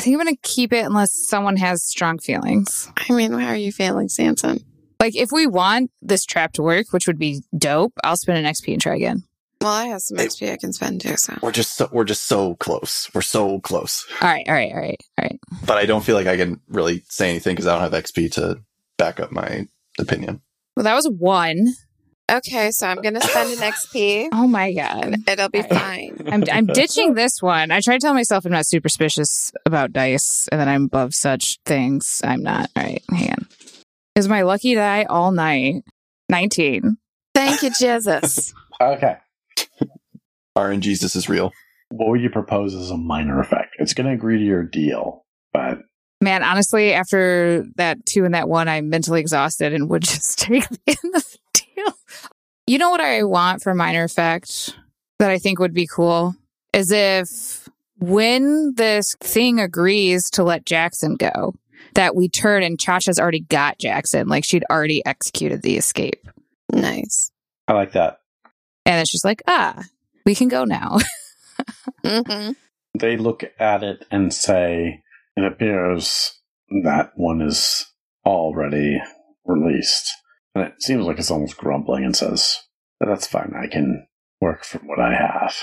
[0.02, 2.90] I think I'm gonna keep it unless someone has strong feelings.
[2.98, 4.66] I mean, how are you feeling, Samson?
[5.00, 8.52] Like if we want this trap to work, which would be dope, I'll spend an
[8.52, 9.26] XP and try again.
[9.62, 10.26] Well, I have some Hey.
[10.26, 11.38] XP I can spend too, so.
[11.44, 13.12] We're just so, we're just so close.
[13.14, 14.08] We're so close.
[14.24, 15.40] All right, all right, all right, all right.
[15.68, 18.32] But I don't feel like I can really say anything because I don't have XP
[18.32, 18.60] to
[18.98, 19.68] back up my
[20.00, 20.42] opinion.
[20.76, 21.76] Well, that was one.
[22.32, 24.30] Okay, so I'm going to spend an XP.
[24.34, 25.16] Oh my god.
[25.28, 26.18] It'll be fine.
[26.32, 27.72] I'm I'm ditching this one.
[27.72, 31.60] I try to tell myself I'm not superstitious about dice and that I'm above such
[31.66, 32.22] things.
[32.24, 32.70] I'm not.
[32.76, 33.48] All right, hang on.
[34.16, 35.84] Is my lucky die all night?
[36.30, 36.98] 19.
[37.36, 38.54] Thank you, Jesus.
[38.82, 39.16] Okay.
[40.58, 41.52] RNG, Jesus is real.
[41.90, 43.76] What would you propose as a minor effect?
[43.78, 45.78] It's going to agree to your deal, but
[46.20, 50.68] Man, honestly, after that two and that one, I'm mentally exhausted and would just take
[50.70, 51.61] the end of the deal.
[52.68, 54.78] You know what I want for minor effect
[55.20, 56.36] that I think would be cool?
[56.74, 57.68] Is if
[58.00, 61.54] when this thing agrees to let Jackson go,
[61.96, 66.28] that we turn and Chacha's already got Jackson, like she'd already executed the escape.
[66.72, 67.32] nice.
[67.68, 68.20] I like that.
[68.86, 69.84] And it's just like, ah,
[70.26, 70.98] we can go now.
[72.06, 72.52] hmm
[72.98, 75.04] They look at it and say,
[75.36, 76.34] it appears
[76.84, 77.86] that one is
[78.26, 79.00] already
[79.46, 80.12] released.
[80.56, 82.58] And it seems like it's almost grumbling and says,
[83.00, 84.08] that's fine, I can
[84.40, 85.56] work from what I have.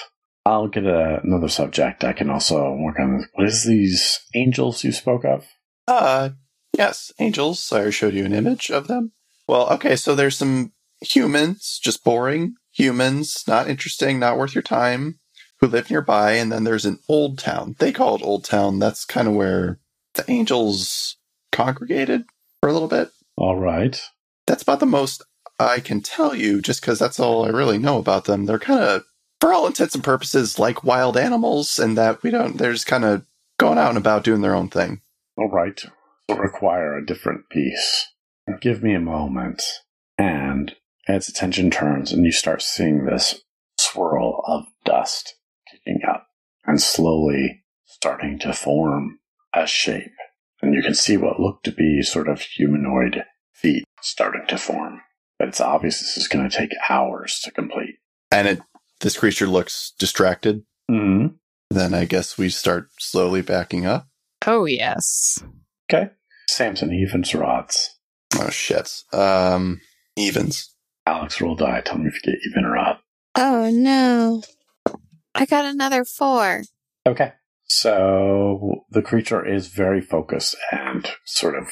[0.47, 2.05] I'll get a, another subject.
[2.05, 3.27] I can also work on this.
[3.35, 5.47] what is these angels you spoke of?
[5.87, 6.31] Uh,
[6.77, 7.71] yes, angels.
[7.71, 9.13] I showed you an image of them.
[9.47, 15.19] Well, okay, so there's some humans, just boring humans, not interesting, not worth your time,
[15.61, 17.75] who live nearby, and then there's an old town.
[17.79, 18.79] They call it Old Town.
[18.79, 19.81] That's kind of where
[20.15, 21.17] the angels
[21.53, 22.25] congregated
[22.61, 23.11] for a little bit.
[23.37, 24.01] All right.
[24.49, 25.23] That's about the most
[25.61, 28.47] I can tell you, just because that's all I really know about them.
[28.47, 29.05] They're kind of,
[29.41, 33.05] for all intents and purposes, like wild animals, and that we don't, they're just kind
[33.05, 33.27] of
[33.59, 35.03] going out and about doing their own thing.
[35.37, 35.79] All right.
[36.29, 38.07] Will require a different piece.
[38.63, 39.63] Give me a moment.
[40.17, 40.75] And
[41.07, 43.43] as attention turns and you start seeing this
[43.79, 45.35] swirl of dust
[45.71, 46.27] kicking up
[46.65, 49.19] and slowly starting to form
[49.55, 50.13] a shape.
[50.63, 53.25] And you can see what looked to be sort of humanoid
[53.61, 55.01] feet starting to form.
[55.39, 57.97] But it's obvious this is going to take hours to complete.
[58.33, 58.61] And it,
[59.01, 60.65] this creature looks distracted.
[60.91, 61.35] Mm-hmm.
[61.71, 64.09] Then I guess we start slowly backing up.
[64.47, 65.43] oh, yes.
[65.91, 66.11] Okay.
[66.49, 67.99] Samson evens rods.
[68.39, 69.03] Oh shit.
[69.13, 69.81] Um,
[70.17, 70.75] evens.
[71.07, 71.83] Alex roll die.
[71.83, 72.99] Tell me if you get even or odd.
[73.35, 74.43] Oh no.
[75.35, 76.63] I got another four.
[77.07, 77.33] Okay.
[77.65, 81.69] So the creature is very focused and sort of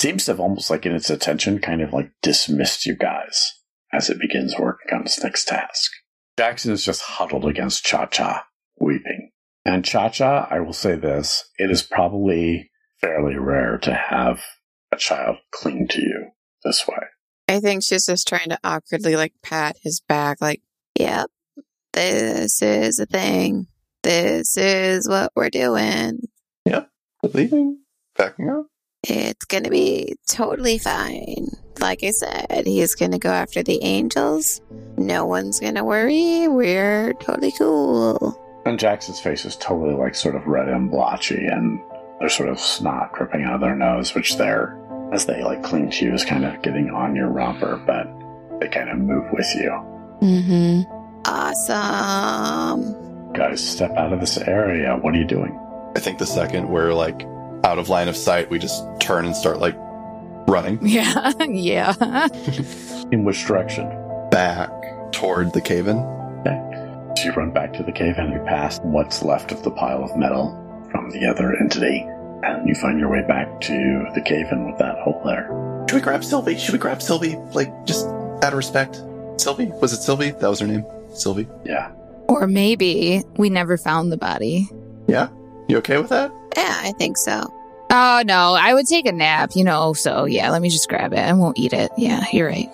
[0.00, 3.52] seems to have almost like in its attention kind of like dismissed you guys
[3.92, 5.90] as it begins working on its next task.
[6.38, 8.46] Jackson is just huddled against Cha Cha,
[8.78, 9.30] weeping.
[9.64, 12.70] And Cha Cha, I will say this, it is probably
[13.00, 14.42] fairly rare to have
[14.92, 16.30] a child cling to you
[16.62, 16.98] this way.
[17.48, 20.62] I think she's just trying to awkwardly like pat his back, like,
[20.98, 21.30] yep,
[21.92, 23.68] this is a thing.
[24.02, 26.20] This is what we're doing.
[26.64, 26.90] Yep,
[27.32, 27.80] leaving?
[28.16, 28.66] Backing up?
[29.08, 31.48] It's gonna be totally fine.
[31.80, 34.60] Like I said, he's gonna go after the angels.
[34.96, 36.48] No one's gonna worry.
[36.48, 38.42] We're totally cool.
[38.64, 41.80] And Jackson's face is totally like sort of red and blotchy, and
[42.18, 44.76] there's sort of snot dripping out of their nose, which they're,
[45.12, 48.08] as they like cling to you, is kind of getting on your romper, but
[48.58, 49.70] they kind of move with you.
[50.20, 50.82] Mm-hmm.
[51.26, 52.82] Awesome.
[53.34, 54.96] Guys, step out of this area.
[54.96, 55.56] What are you doing?
[55.94, 57.20] I think the second we're like
[57.66, 59.74] out of line of sight, we just turn and start like
[60.48, 62.28] running Yeah, yeah.
[63.10, 63.90] In which direction?
[64.30, 64.70] back
[65.12, 65.96] toward the cave in.
[67.16, 70.04] So you run back to the cave and you pass what's left of the pile
[70.04, 70.50] of metal
[70.90, 72.00] from the other entity,
[72.42, 75.46] and you find your way back to the cave in with that hole there.
[75.88, 76.58] Should we grab Sylvie?
[76.58, 77.36] Should we grab Sylvie?
[77.54, 78.96] Like, just out of respect.
[79.38, 79.72] Sylvie?
[79.80, 80.32] Was it Sylvie?
[80.32, 80.84] That was her name?
[81.14, 81.48] Sylvie?
[81.64, 81.90] Yeah.
[82.28, 84.68] Or maybe we never found the body.
[85.08, 85.28] Yeah?
[85.68, 86.30] You okay with that?
[86.56, 87.52] Yeah, I think so.
[87.90, 89.92] Oh no, I would take a nap, you know.
[89.92, 91.18] So yeah, let me just grab it.
[91.18, 91.92] I won't eat it.
[91.96, 92.70] Yeah, you're right.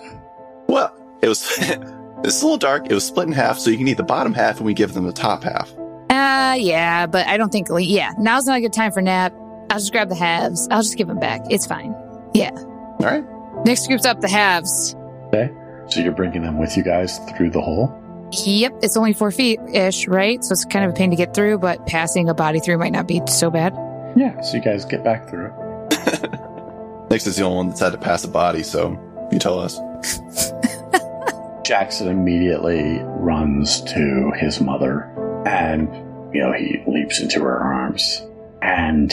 [0.67, 1.47] Well, it was.
[1.59, 2.87] it's a little dark.
[2.89, 4.93] It was split in half, so you can eat the bottom half and we give
[4.93, 5.71] them the top half.
[6.09, 7.67] Uh, yeah, but I don't think.
[7.71, 9.33] Yeah, now's not a good time for nap.
[9.69, 10.67] I'll just grab the halves.
[10.71, 11.41] I'll just give them back.
[11.49, 11.95] It's fine.
[12.33, 12.51] Yeah.
[12.51, 13.23] All right?
[13.65, 14.95] Nick scoops up the halves.
[15.27, 15.51] Okay.
[15.87, 18.02] So you're bringing them with you guys through the hole?
[18.33, 20.43] Yep, it's only four feet ish, right?
[20.43, 22.91] So it's kind of a pain to get through, but passing a body through might
[22.91, 23.73] not be so bad.
[24.15, 24.41] Yeah.
[24.41, 25.51] So you guys get back through.
[27.09, 28.99] Next is the only one that's had to pass a body, so
[29.31, 29.79] you tell us.
[31.63, 35.03] Jackson immediately runs to his mother
[35.45, 35.87] and,
[36.33, 38.21] you know, he leaps into her arms
[38.61, 39.11] and,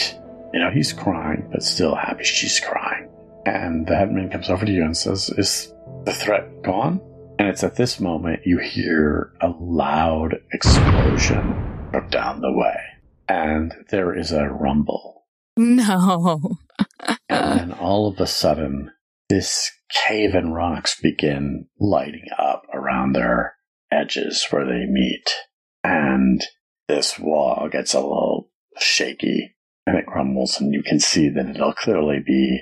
[0.53, 3.07] you know, he's crying, but still happy she's crying.
[3.45, 5.73] And the headman comes over to you and says, Is
[6.05, 7.01] the threat gone?
[7.41, 12.77] And it's at this moment you hear a loud explosion from down the way.
[13.27, 15.25] And there is a rumble.
[15.57, 16.59] No.
[17.27, 18.91] And then all of a sudden,
[19.27, 23.55] this cave and rocks begin lighting up around their
[23.91, 25.27] edges where they meet.
[25.83, 26.45] And
[26.87, 29.55] this wall gets a little shaky
[29.87, 32.61] and it crumbles, and you can see that it'll clearly be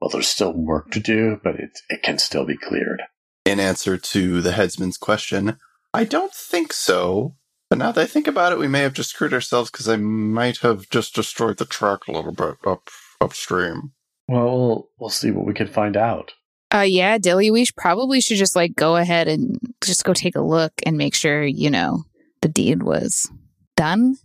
[0.00, 3.02] well, there's still work to do, but it, it can still be cleared.
[3.44, 5.58] In answer to the headsman's question,
[5.94, 7.36] I don't think so.
[7.68, 9.96] But now that I think about it, we may have just screwed ourselves because I
[9.96, 12.88] might have just destroyed the track a little bit up
[13.20, 13.92] upstream.
[14.28, 16.32] Well, we'll, we'll see what we can find out.
[16.72, 20.40] Uh, yeah, Dilly, we probably should just like go ahead and just go take a
[20.40, 22.04] look and make sure, you know,
[22.42, 23.30] the deed was
[23.76, 24.16] done.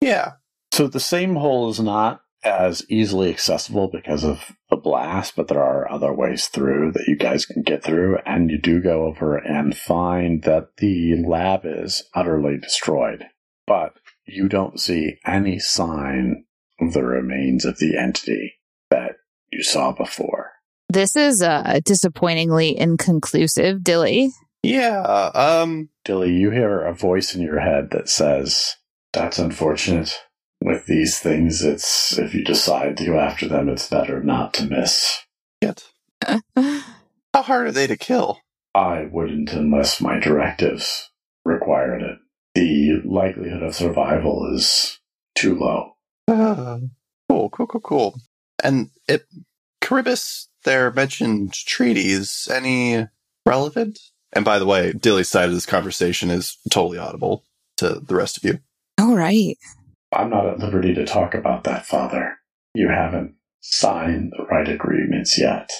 [0.00, 0.32] Yeah.
[0.72, 5.62] So the same hole is not as easily accessible because of the blast, but there
[5.62, 9.36] are other ways through that you guys can get through, and you do go over
[9.36, 13.24] and find that the lab is utterly destroyed.
[13.66, 13.94] But
[14.26, 16.44] you don't see any sign
[16.80, 18.54] of the remains of the entity
[18.90, 19.16] that
[19.50, 20.52] you saw before.
[20.88, 24.30] This is uh disappointingly inconclusive, Dilly.
[24.62, 25.00] Yeah.
[25.34, 25.88] Um.
[26.04, 28.76] Dilly, you hear a voice in your head that says,
[29.12, 30.20] That's unfortunate.
[30.64, 34.64] With these things, it's if you decide to go after them, it's better not to
[34.64, 35.20] miss.
[35.62, 35.84] Shit.
[36.56, 38.40] How hard are they to kill?
[38.74, 41.10] I wouldn't unless my directives
[41.44, 42.18] required it.
[42.54, 45.00] The likelihood of survival is
[45.34, 45.96] too low.
[46.26, 46.78] Uh,
[47.28, 48.20] cool, cool, cool, cool.
[48.62, 49.26] And it,
[49.82, 53.06] Charybdis, their mentioned treaties, any
[53.44, 54.00] relevant?
[54.32, 57.44] And by the way, Dilly's side of this conversation is totally audible
[57.76, 58.60] to the rest of you.
[58.98, 59.58] All right.
[60.14, 62.36] I'm not at liberty to talk about that, Father.
[62.74, 65.70] You haven't signed the right agreements yet.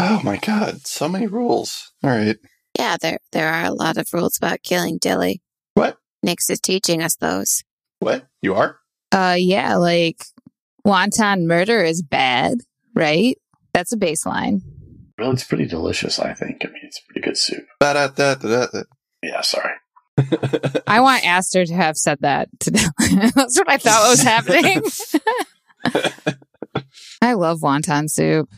[0.00, 1.92] Oh my god, so many rules.
[2.02, 2.36] All right.
[2.78, 5.42] Yeah, there there are a lot of rules about killing Dilly.
[5.74, 5.98] What?
[6.22, 7.62] Nix is teaching us those.
[8.00, 8.26] What?
[8.40, 8.78] You are?
[9.12, 10.24] Uh yeah, like
[10.86, 12.58] wonton murder is bad,
[12.94, 13.36] right?
[13.74, 14.60] That's a baseline.
[15.18, 16.64] Well, it's pretty delicious, I think.
[16.64, 17.64] I mean, it's pretty good soup.
[17.78, 18.82] Ba-da-da-da-da.
[19.22, 19.74] Yeah, sorry.
[20.86, 22.70] I want Aster to have said that to
[23.34, 24.82] That's what I thought was happening.
[27.22, 28.48] I love wonton soup.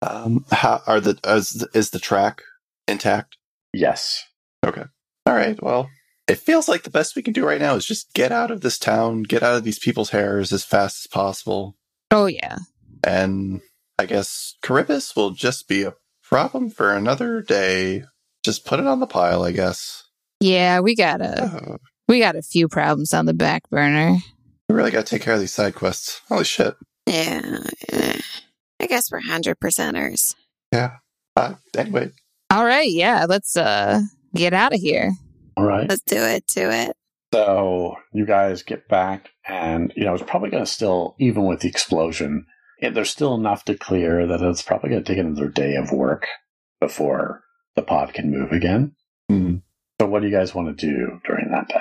[0.00, 2.42] Um, how are the is, is the track
[2.88, 3.36] intact?
[3.72, 4.24] Yes.
[4.64, 4.84] Okay.
[5.26, 5.60] All right.
[5.62, 5.88] Well,
[6.28, 8.60] it feels like the best we can do right now is just get out of
[8.60, 11.76] this town, get out of these people's hairs as fast as possible,
[12.10, 12.56] Oh yeah.
[13.04, 13.60] and
[13.98, 18.04] I guess Charybdis will just be a problem for another day.
[18.44, 20.01] Just put it on the pile, I guess.
[20.42, 21.76] Yeah, we got a Oh,
[22.08, 24.16] we got a few problems on the back burner.
[24.68, 26.20] we really got to take care of these side quests.
[26.28, 26.74] Holy shit!
[27.06, 27.58] Yeah.
[27.90, 28.18] eh.
[28.80, 30.34] I guess we're hundred percenters.
[30.72, 30.96] Yeah.
[31.36, 32.10] Uh, anyway,
[32.50, 34.00] All right, yeah, let's uh
[34.34, 35.12] get out of here.
[35.56, 35.88] All right.
[35.88, 36.44] Let's do it.
[36.48, 36.96] Do it.
[37.32, 41.60] So you guys get back, and you know it's probably going to still, even with
[41.60, 42.46] the explosion,
[42.78, 45.92] it, there's still enough to clear that it's probably going to take another day of
[45.92, 46.26] work
[46.80, 47.42] before
[47.76, 48.94] the pod can move again.
[49.30, 49.56] hmm,
[50.02, 51.80] So what do you guys want to do during that day?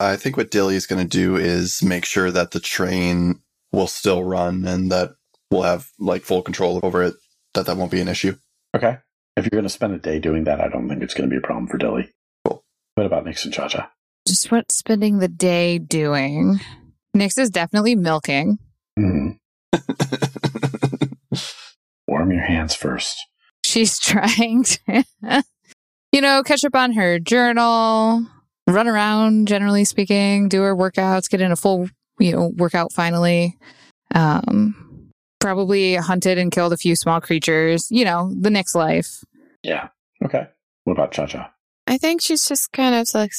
[0.00, 3.42] I think what Dilly is going to do is make sure that the train
[3.72, 5.10] will still run and that
[5.50, 7.16] we'll have like full control over it.
[7.52, 8.38] That that won't be an issue.
[8.74, 8.96] Okay.
[9.36, 11.30] If you're going to spend a day doing that, I don't think it's going to
[11.30, 12.10] be a problem for Dilly.
[12.46, 12.64] Cool.
[12.94, 13.90] What about Nix and Cha Cha?
[14.26, 16.60] Just what spending the day doing.
[17.12, 18.60] Nix is definitely milking.
[18.98, 19.32] Hmm.
[22.08, 23.18] Warm your hands first.
[23.62, 25.04] She's trying to,
[26.18, 28.26] you know, catch up on her journal,
[28.66, 31.88] run around, generally speaking, do her workouts, get in a full,
[32.18, 33.56] you know, workout finally.
[34.16, 39.22] Um, probably hunted and killed a few small creatures, you know, the next life.
[39.62, 39.90] Yeah.
[40.24, 40.48] Okay.
[40.82, 41.52] What about Cha Cha?
[41.86, 43.30] I think she's just kind of like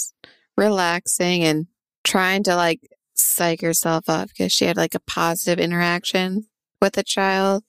[0.56, 1.68] relaxing and
[2.06, 2.80] trying to like
[3.14, 6.48] psych herself up because she had like a positive interaction
[6.82, 7.66] with a child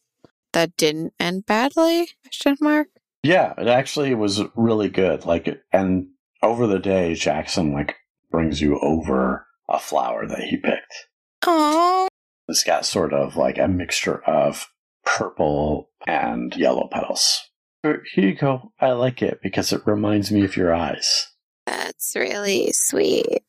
[0.53, 2.11] that didn't end badly.
[2.23, 2.87] Question mark.
[3.23, 5.25] Yeah, it actually was really good.
[5.27, 6.09] Like, and
[6.43, 7.97] over the day, Jackson like
[8.31, 11.09] brings you over a flower that he picked.
[11.47, 12.09] Oh,
[12.49, 14.69] It's got sort of like a mixture of
[15.05, 17.41] purple and yellow petals.
[17.83, 18.73] Here you go.
[18.81, 21.29] I like it because it reminds me of your eyes.
[21.67, 23.45] that's really sweet.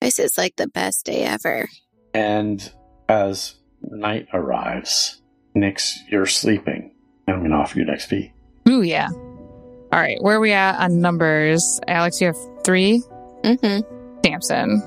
[0.00, 1.68] This is like the best day ever.
[2.14, 2.72] And
[3.08, 5.20] as night arrives,
[5.54, 6.94] Nix, you're sleeping.
[7.26, 8.32] I'm going to offer you an XP.
[8.68, 9.08] Ooh, yeah.
[9.10, 11.80] All right, where are we at on numbers?
[11.86, 13.02] Alex, you have three.
[13.44, 13.80] Mm-hmm.
[14.24, 14.82] Samson,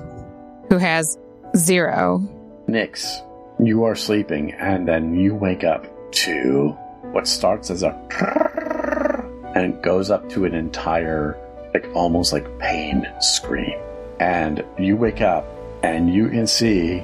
[0.69, 1.17] who has
[1.55, 2.27] zero.
[2.67, 3.21] Nix,
[3.59, 6.69] you are sleeping, and then you wake up to
[7.11, 7.91] what starts as a
[9.55, 11.37] and goes up to an entire,
[11.73, 13.79] like almost like pain scream.
[14.19, 15.45] And you wake up,
[15.83, 17.03] and you can see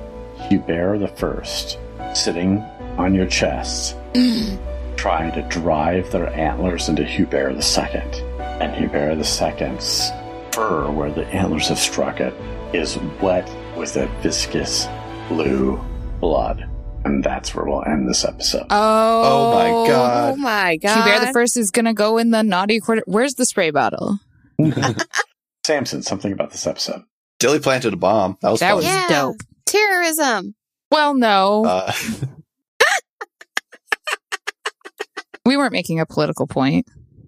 [0.50, 1.78] Hubert the First
[2.14, 2.60] sitting
[2.98, 3.96] on your chest,
[5.02, 8.02] trying to drive their antlers into Hubert II.
[8.62, 10.12] And Hubert II's
[10.52, 12.34] fur, where the antlers have struck it,
[12.76, 14.86] is wet with a viscous
[15.28, 15.84] blue
[16.20, 16.70] blood.
[17.04, 18.68] And that's where we'll end this episode.
[18.70, 20.34] Oh, Oh my God.
[20.34, 21.04] Oh my god.
[21.04, 23.02] Hubert the first is gonna go in the naughty quarter.
[23.08, 24.20] Where's the spray bottle?
[25.66, 27.02] Samson, something about this episode.
[27.40, 28.38] Dilly planted a bomb.
[28.44, 28.76] That was That fun.
[28.78, 29.08] was Yeah.
[29.10, 29.38] dope.
[29.66, 30.54] Terrorism.
[30.92, 31.92] Well, no, Uh,
[35.52, 36.88] we weren't making a political point.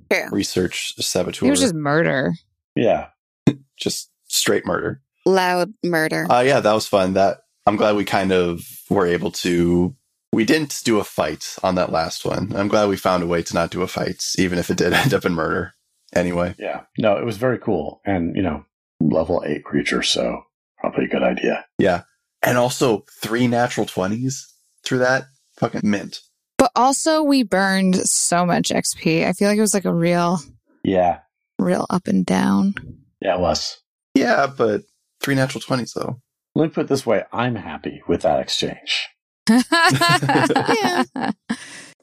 [0.10, 0.30] True.
[0.32, 1.48] research saboteur.
[1.48, 2.34] It was just murder.
[2.76, 3.08] Yeah.
[3.78, 5.02] just straight murder.
[5.26, 6.26] Loud murder.
[6.32, 7.14] Uh, yeah, that was fun.
[7.14, 9.96] That I'm glad we kind of were able to.
[10.32, 12.54] We didn't do a fight on that last one.
[12.56, 14.94] I'm glad we found a way to not do a fight, even if it did
[15.04, 15.74] end up in murder.
[16.16, 16.82] Anyway, Yeah.
[16.98, 18.00] No, it was very cool.
[18.06, 18.66] And, you know,
[19.00, 20.44] level eight creature, so
[20.80, 21.66] probably a good idea.
[21.80, 22.04] yeah,
[22.42, 24.48] and also three natural twenties
[24.84, 25.24] through that
[25.58, 26.20] fucking mint.
[26.64, 29.28] But also, we burned so much XP.
[29.28, 30.40] I feel like it was like a real,
[30.82, 31.20] Yeah.
[31.60, 32.74] real up and down.
[33.20, 33.82] Yeah, it was.
[34.14, 34.84] Yeah, but
[35.22, 36.22] three natural twenties though.
[36.56, 39.10] Let me put it this way I'm happy with that exchange.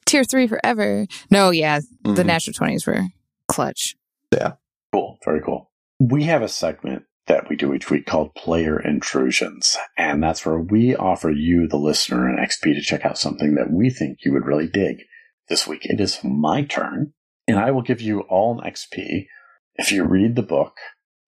[0.04, 1.06] Tier three forever.
[1.30, 2.26] No, yeah, the Mhm.
[2.26, 3.04] natural twenties were
[3.48, 3.96] clutch.
[4.30, 4.56] Yeah.
[4.92, 5.16] Cool.
[5.24, 5.70] Very cool.
[5.98, 10.58] We have a segment that we do each week called Player Intrusions, and that's where
[10.58, 14.32] we offer you, the listener, an XP to check out something that we think you
[14.32, 15.02] would really dig.
[15.48, 17.12] This week it is my turn,
[17.46, 19.26] and I will give you all an XP
[19.76, 20.76] if you read the book,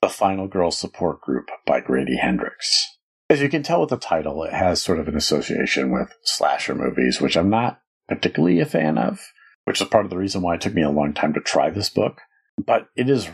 [0.00, 2.86] The Final Girl Support Group by Grady Hendrix.
[3.30, 6.74] As you can tell with the title, it has sort of an association with slasher
[6.74, 9.20] movies, which I'm not particularly a fan of,
[9.64, 11.70] which is part of the reason why it took me a long time to try
[11.70, 12.20] this book.
[12.62, 13.30] But it is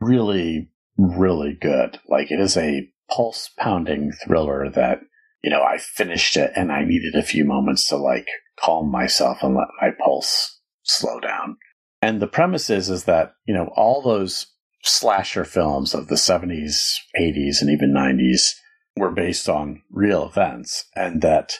[0.00, 1.98] really, really good.
[2.08, 5.00] Like it is a pulse pounding thriller that,
[5.42, 8.26] you know, I finished it and I needed a few moments to like
[8.58, 11.56] calm myself and let my pulse slow down.
[12.02, 14.46] And the premise is, is that, you know, all those
[14.82, 18.42] slasher films of the 70s, 80s, and even 90s
[18.96, 21.54] were based on real events and that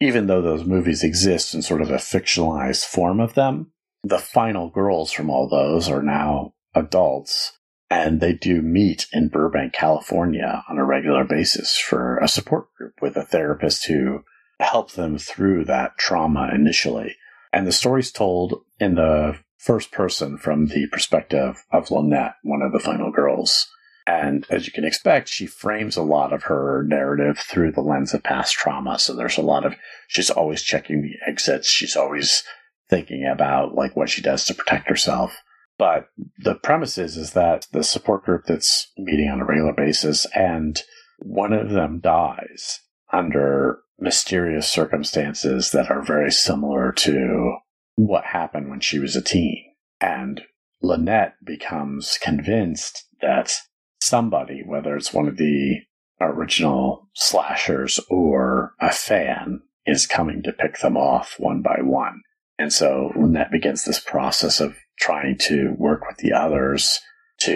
[0.00, 3.72] even though those movies exist in sort of a fictionalized form of them,
[4.04, 7.55] the final girls from all those are now adults
[7.90, 12.94] and they do meet in Burbank, California on a regular basis for a support group
[13.00, 14.24] with a therapist who
[14.58, 17.16] helps them through that trauma initially.
[17.52, 22.72] And the story's told in the first person from the perspective of Lynette, one of
[22.72, 23.66] the final girls.
[24.06, 28.14] And as you can expect, she frames a lot of her narrative through the lens
[28.14, 28.98] of past trauma.
[28.98, 29.74] So there's a lot of,
[30.06, 31.68] she's always checking the exits.
[31.68, 32.44] She's always
[32.88, 35.36] thinking about like what she does to protect herself.
[35.78, 36.08] But
[36.38, 40.80] the premise is, is that the support group that's meeting on a regular basis and
[41.18, 42.80] one of them dies
[43.12, 47.56] under mysterious circumstances that are very similar to
[47.94, 49.64] what happened when she was a teen.
[50.00, 50.42] And
[50.82, 53.52] Lynette becomes convinced that
[54.00, 55.80] somebody, whether it's one of the
[56.20, 62.22] original slashers or a fan, is coming to pick them off one by one.
[62.58, 67.00] And so Lynette begins this process of trying to work with the others
[67.38, 67.52] to,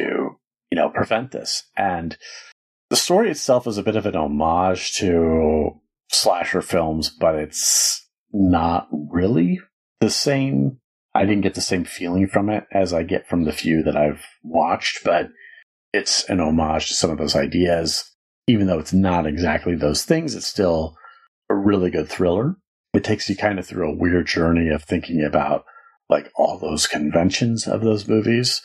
[0.71, 1.65] you know, prevent this.
[1.77, 2.17] And
[2.91, 5.81] the story itself is a bit of an homage to
[6.11, 9.61] slasher films, but it's not really
[10.01, 10.79] the same.
[11.15, 13.97] I didn't get the same feeling from it as I get from the few that
[13.97, 15.29] I've watched, but
[15.93, 18.05] it's an homage to some of those ideas.
[18.47, 20.97] Even though it's not exactly those things, it's still
[21.49, 22.57] a really good thriller.
[22.93, 25.65] It takes you kind of through a weird journey of thinking about
[26.11, 28.63] like all those conventions of those movies.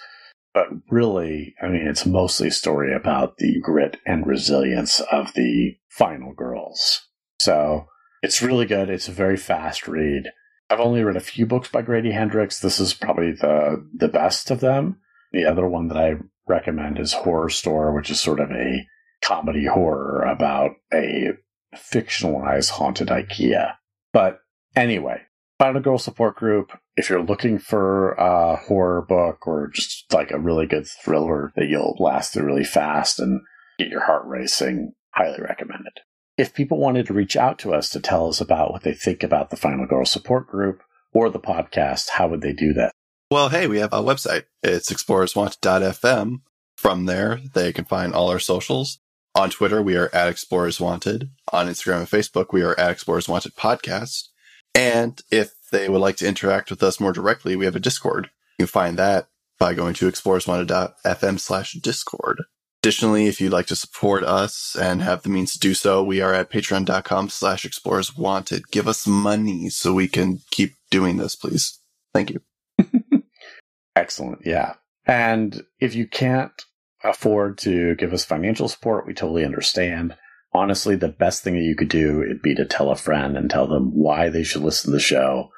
[0.54, 5.78] But really, I mean, it's mostly a story about the grit and resilience of the
[5.90, 7.08] final girls.
[7.40, 7.88] So
[8.24, 8.90] it's really good.
[8.90, 10.32] It's a very fast read.
[10.70, 12.60] I've only read a few books by Grady Hendrix.
[12.60, 14.98] This is probably the the best of them.
[15.32, 16.16] The other one that I
[16.48, 18.88] recommend is Horrorstör, which is sort of a
[19.22, 21.34] comedy horror about a
[21.76, 23.74] fictionalized haunted IKEA.
[24.14, 24.40] But
[24.76, 25.22] anyway,
[25.58, 30.40] Final Girl Support Group, if you're looking for a horror book or just like a
[30.40, 33.42] really good thriller that you'll last through really fast and
[33.80, 35.94] get your heart racing, highly recommended.
[36.38, 39.24] If people wanted to reach out to us to tell us about what they think
[39.24, 40.84] about the Final Girl Support Group
[41.14, 42.92] or the podcast, how would they do that?
[43.32, 44.44] Well, hey, we have a website.
[44.62, 46.42] It's explorerswanted.fm.
[46.76, 49.00] From there, they can find all our socials.
[49.34, 51.30] On Twitter, we are at Explorers Wanted.
[51.54, 54.30] On Instagram and Facebook, we are at Explorers Wanted Podcast.
[54.76, 58.30] And if they would like to interact with us more directly, we have a Discord.
[58.60, 62.44] You can find that by going to explorerswanted.fm slash Discord.
[62.84, 66.22] Additionally, if you'd like to support us and have the means to do so, we
[66.22, 68.70] are at patreon.com slash explorers wanted.
[68.70, 71.80] Give us money so we can keep doing this, please.
[72.14, 72.42] Thank you.
[73.96, 74.46] Excellent.
[74.46, 74.74] Yeah.
[75.08, 76.52] And if you can't
[77.04, 80.16] afford to give us financial support, we totally understand.
[80.56, 83.50] Honestly, the best thing that you could do would be to tell a friend and
[83.50, 85.50] tell them why they should listen to the show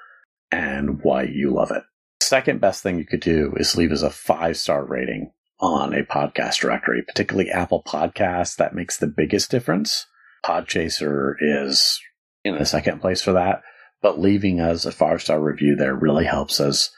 [0.52, 1.84] and why you love it.
[2.20, 6.02] Second best thing you could do is leave us a five star rating on a
[6.02, 8.56] podcast directory, particularly Apple Podcasts.
[8.56, 10.08] That makes the biggest difference.
[10.44, 12.02] Podchaser is
[12.44, 13.62] in the second place for that,
[14.02, 16.90] but leaving us a five star review there really helps us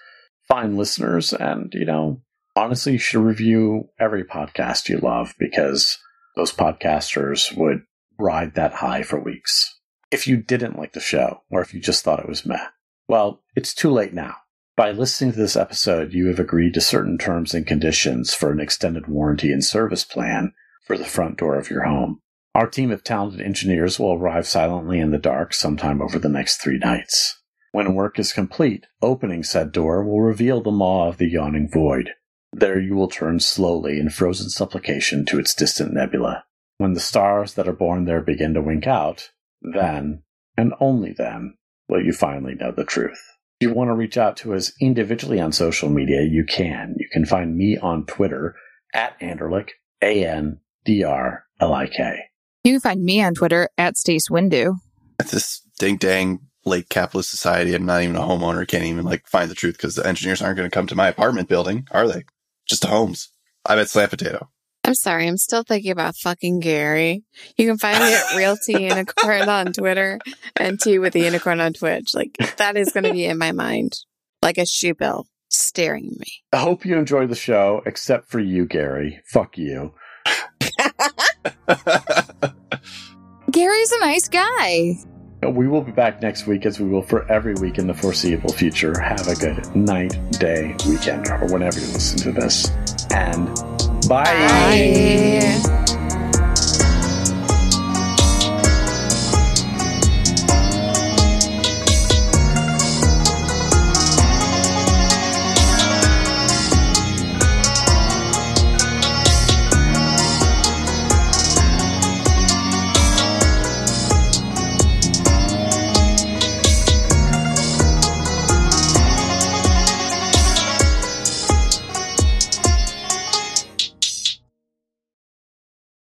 [0.47, 1.33] find listeners.
[1.33, 2.21] And, you know,
[2.55, 5.97] honestly, you should review every podcast you love because
[6.37, 7.81] those podcasters would
[8.19, 9.79] ride that high for weeks.
[10.11, 12.67] If you didn't like the show, or if you just thought it was meh,
[13.07, 14.35] well, it's too late now.
[14.75, 18.59] By listening to this episode, you have agreed to certain terms and conditions for an
[18.59, 20.53] extended warranty and service plan
[20.85, 22.21] for the front door of your home.
[22.55, 26.57] Our team of talented engineers will arrive silently in the dark sometime over the next
[26.57, 27.41] three nights.
[27.71, 32.11] When work is complete, opening said door will reveal the maw of the yawning void.
[32.51, 36.45] There you will turn slowly in frozen supplication to its distant nebula.
[36.79, 40.23] When the stars that are born there begin to wink out, then,
[40.55, 41.55] and only then,
[41.89, 43.19] will you finally know the truth.
[43.59, 46.95] If you want to reach out to us individually on social media, you can.
[46.97, 48.55] You can find me on Twitter
[48.93, 49.71] at Andrlik,
[50.01, 52.17] A N D R L I K.
[52.63, 54.75] You can find me on Twitter at Stace Windu.
[55.19, 59.27] At this ding dang late capitalist society, I'm not even a homeowner, can't even like
[59.27, 62.07] find the truth because the engineers aren't going to come to my apartment building, are
[62.07, 62.23] they?
[62.69, 63.27] Just to homes.
[63.65, 64.49] I'm at Slam Potato.
[64.89, 67.21] I'm sorry, I'm still thinking about fucking Gary.
[67.57, 70.17] You can find me at Real Tea Unicorn on Twitter
[70.55, 72.15] and Tea with the Unicorn on Twitch.
[72.15, 73.99] Like that is going to be in my mind,
[74.41, 76.41] like a shoe bill staring at me.
[76.51, 79.21] I hope you enjoy the show, except for you, Gary.
[79.25, 79.93] Fuck you.
[83.51, 84.95] Gary's a nice guy.
[85.47, 88.53] We will be back next week as we will for every week in the foreseeable
[88.53, 88.99] future.
[88.99, 92.71] Have a good night, day, weekend, or whenever you listen to this.
[93.11, 93.78] And
[94.09, 94.23] bye.
[94.23, 95.88] Bye.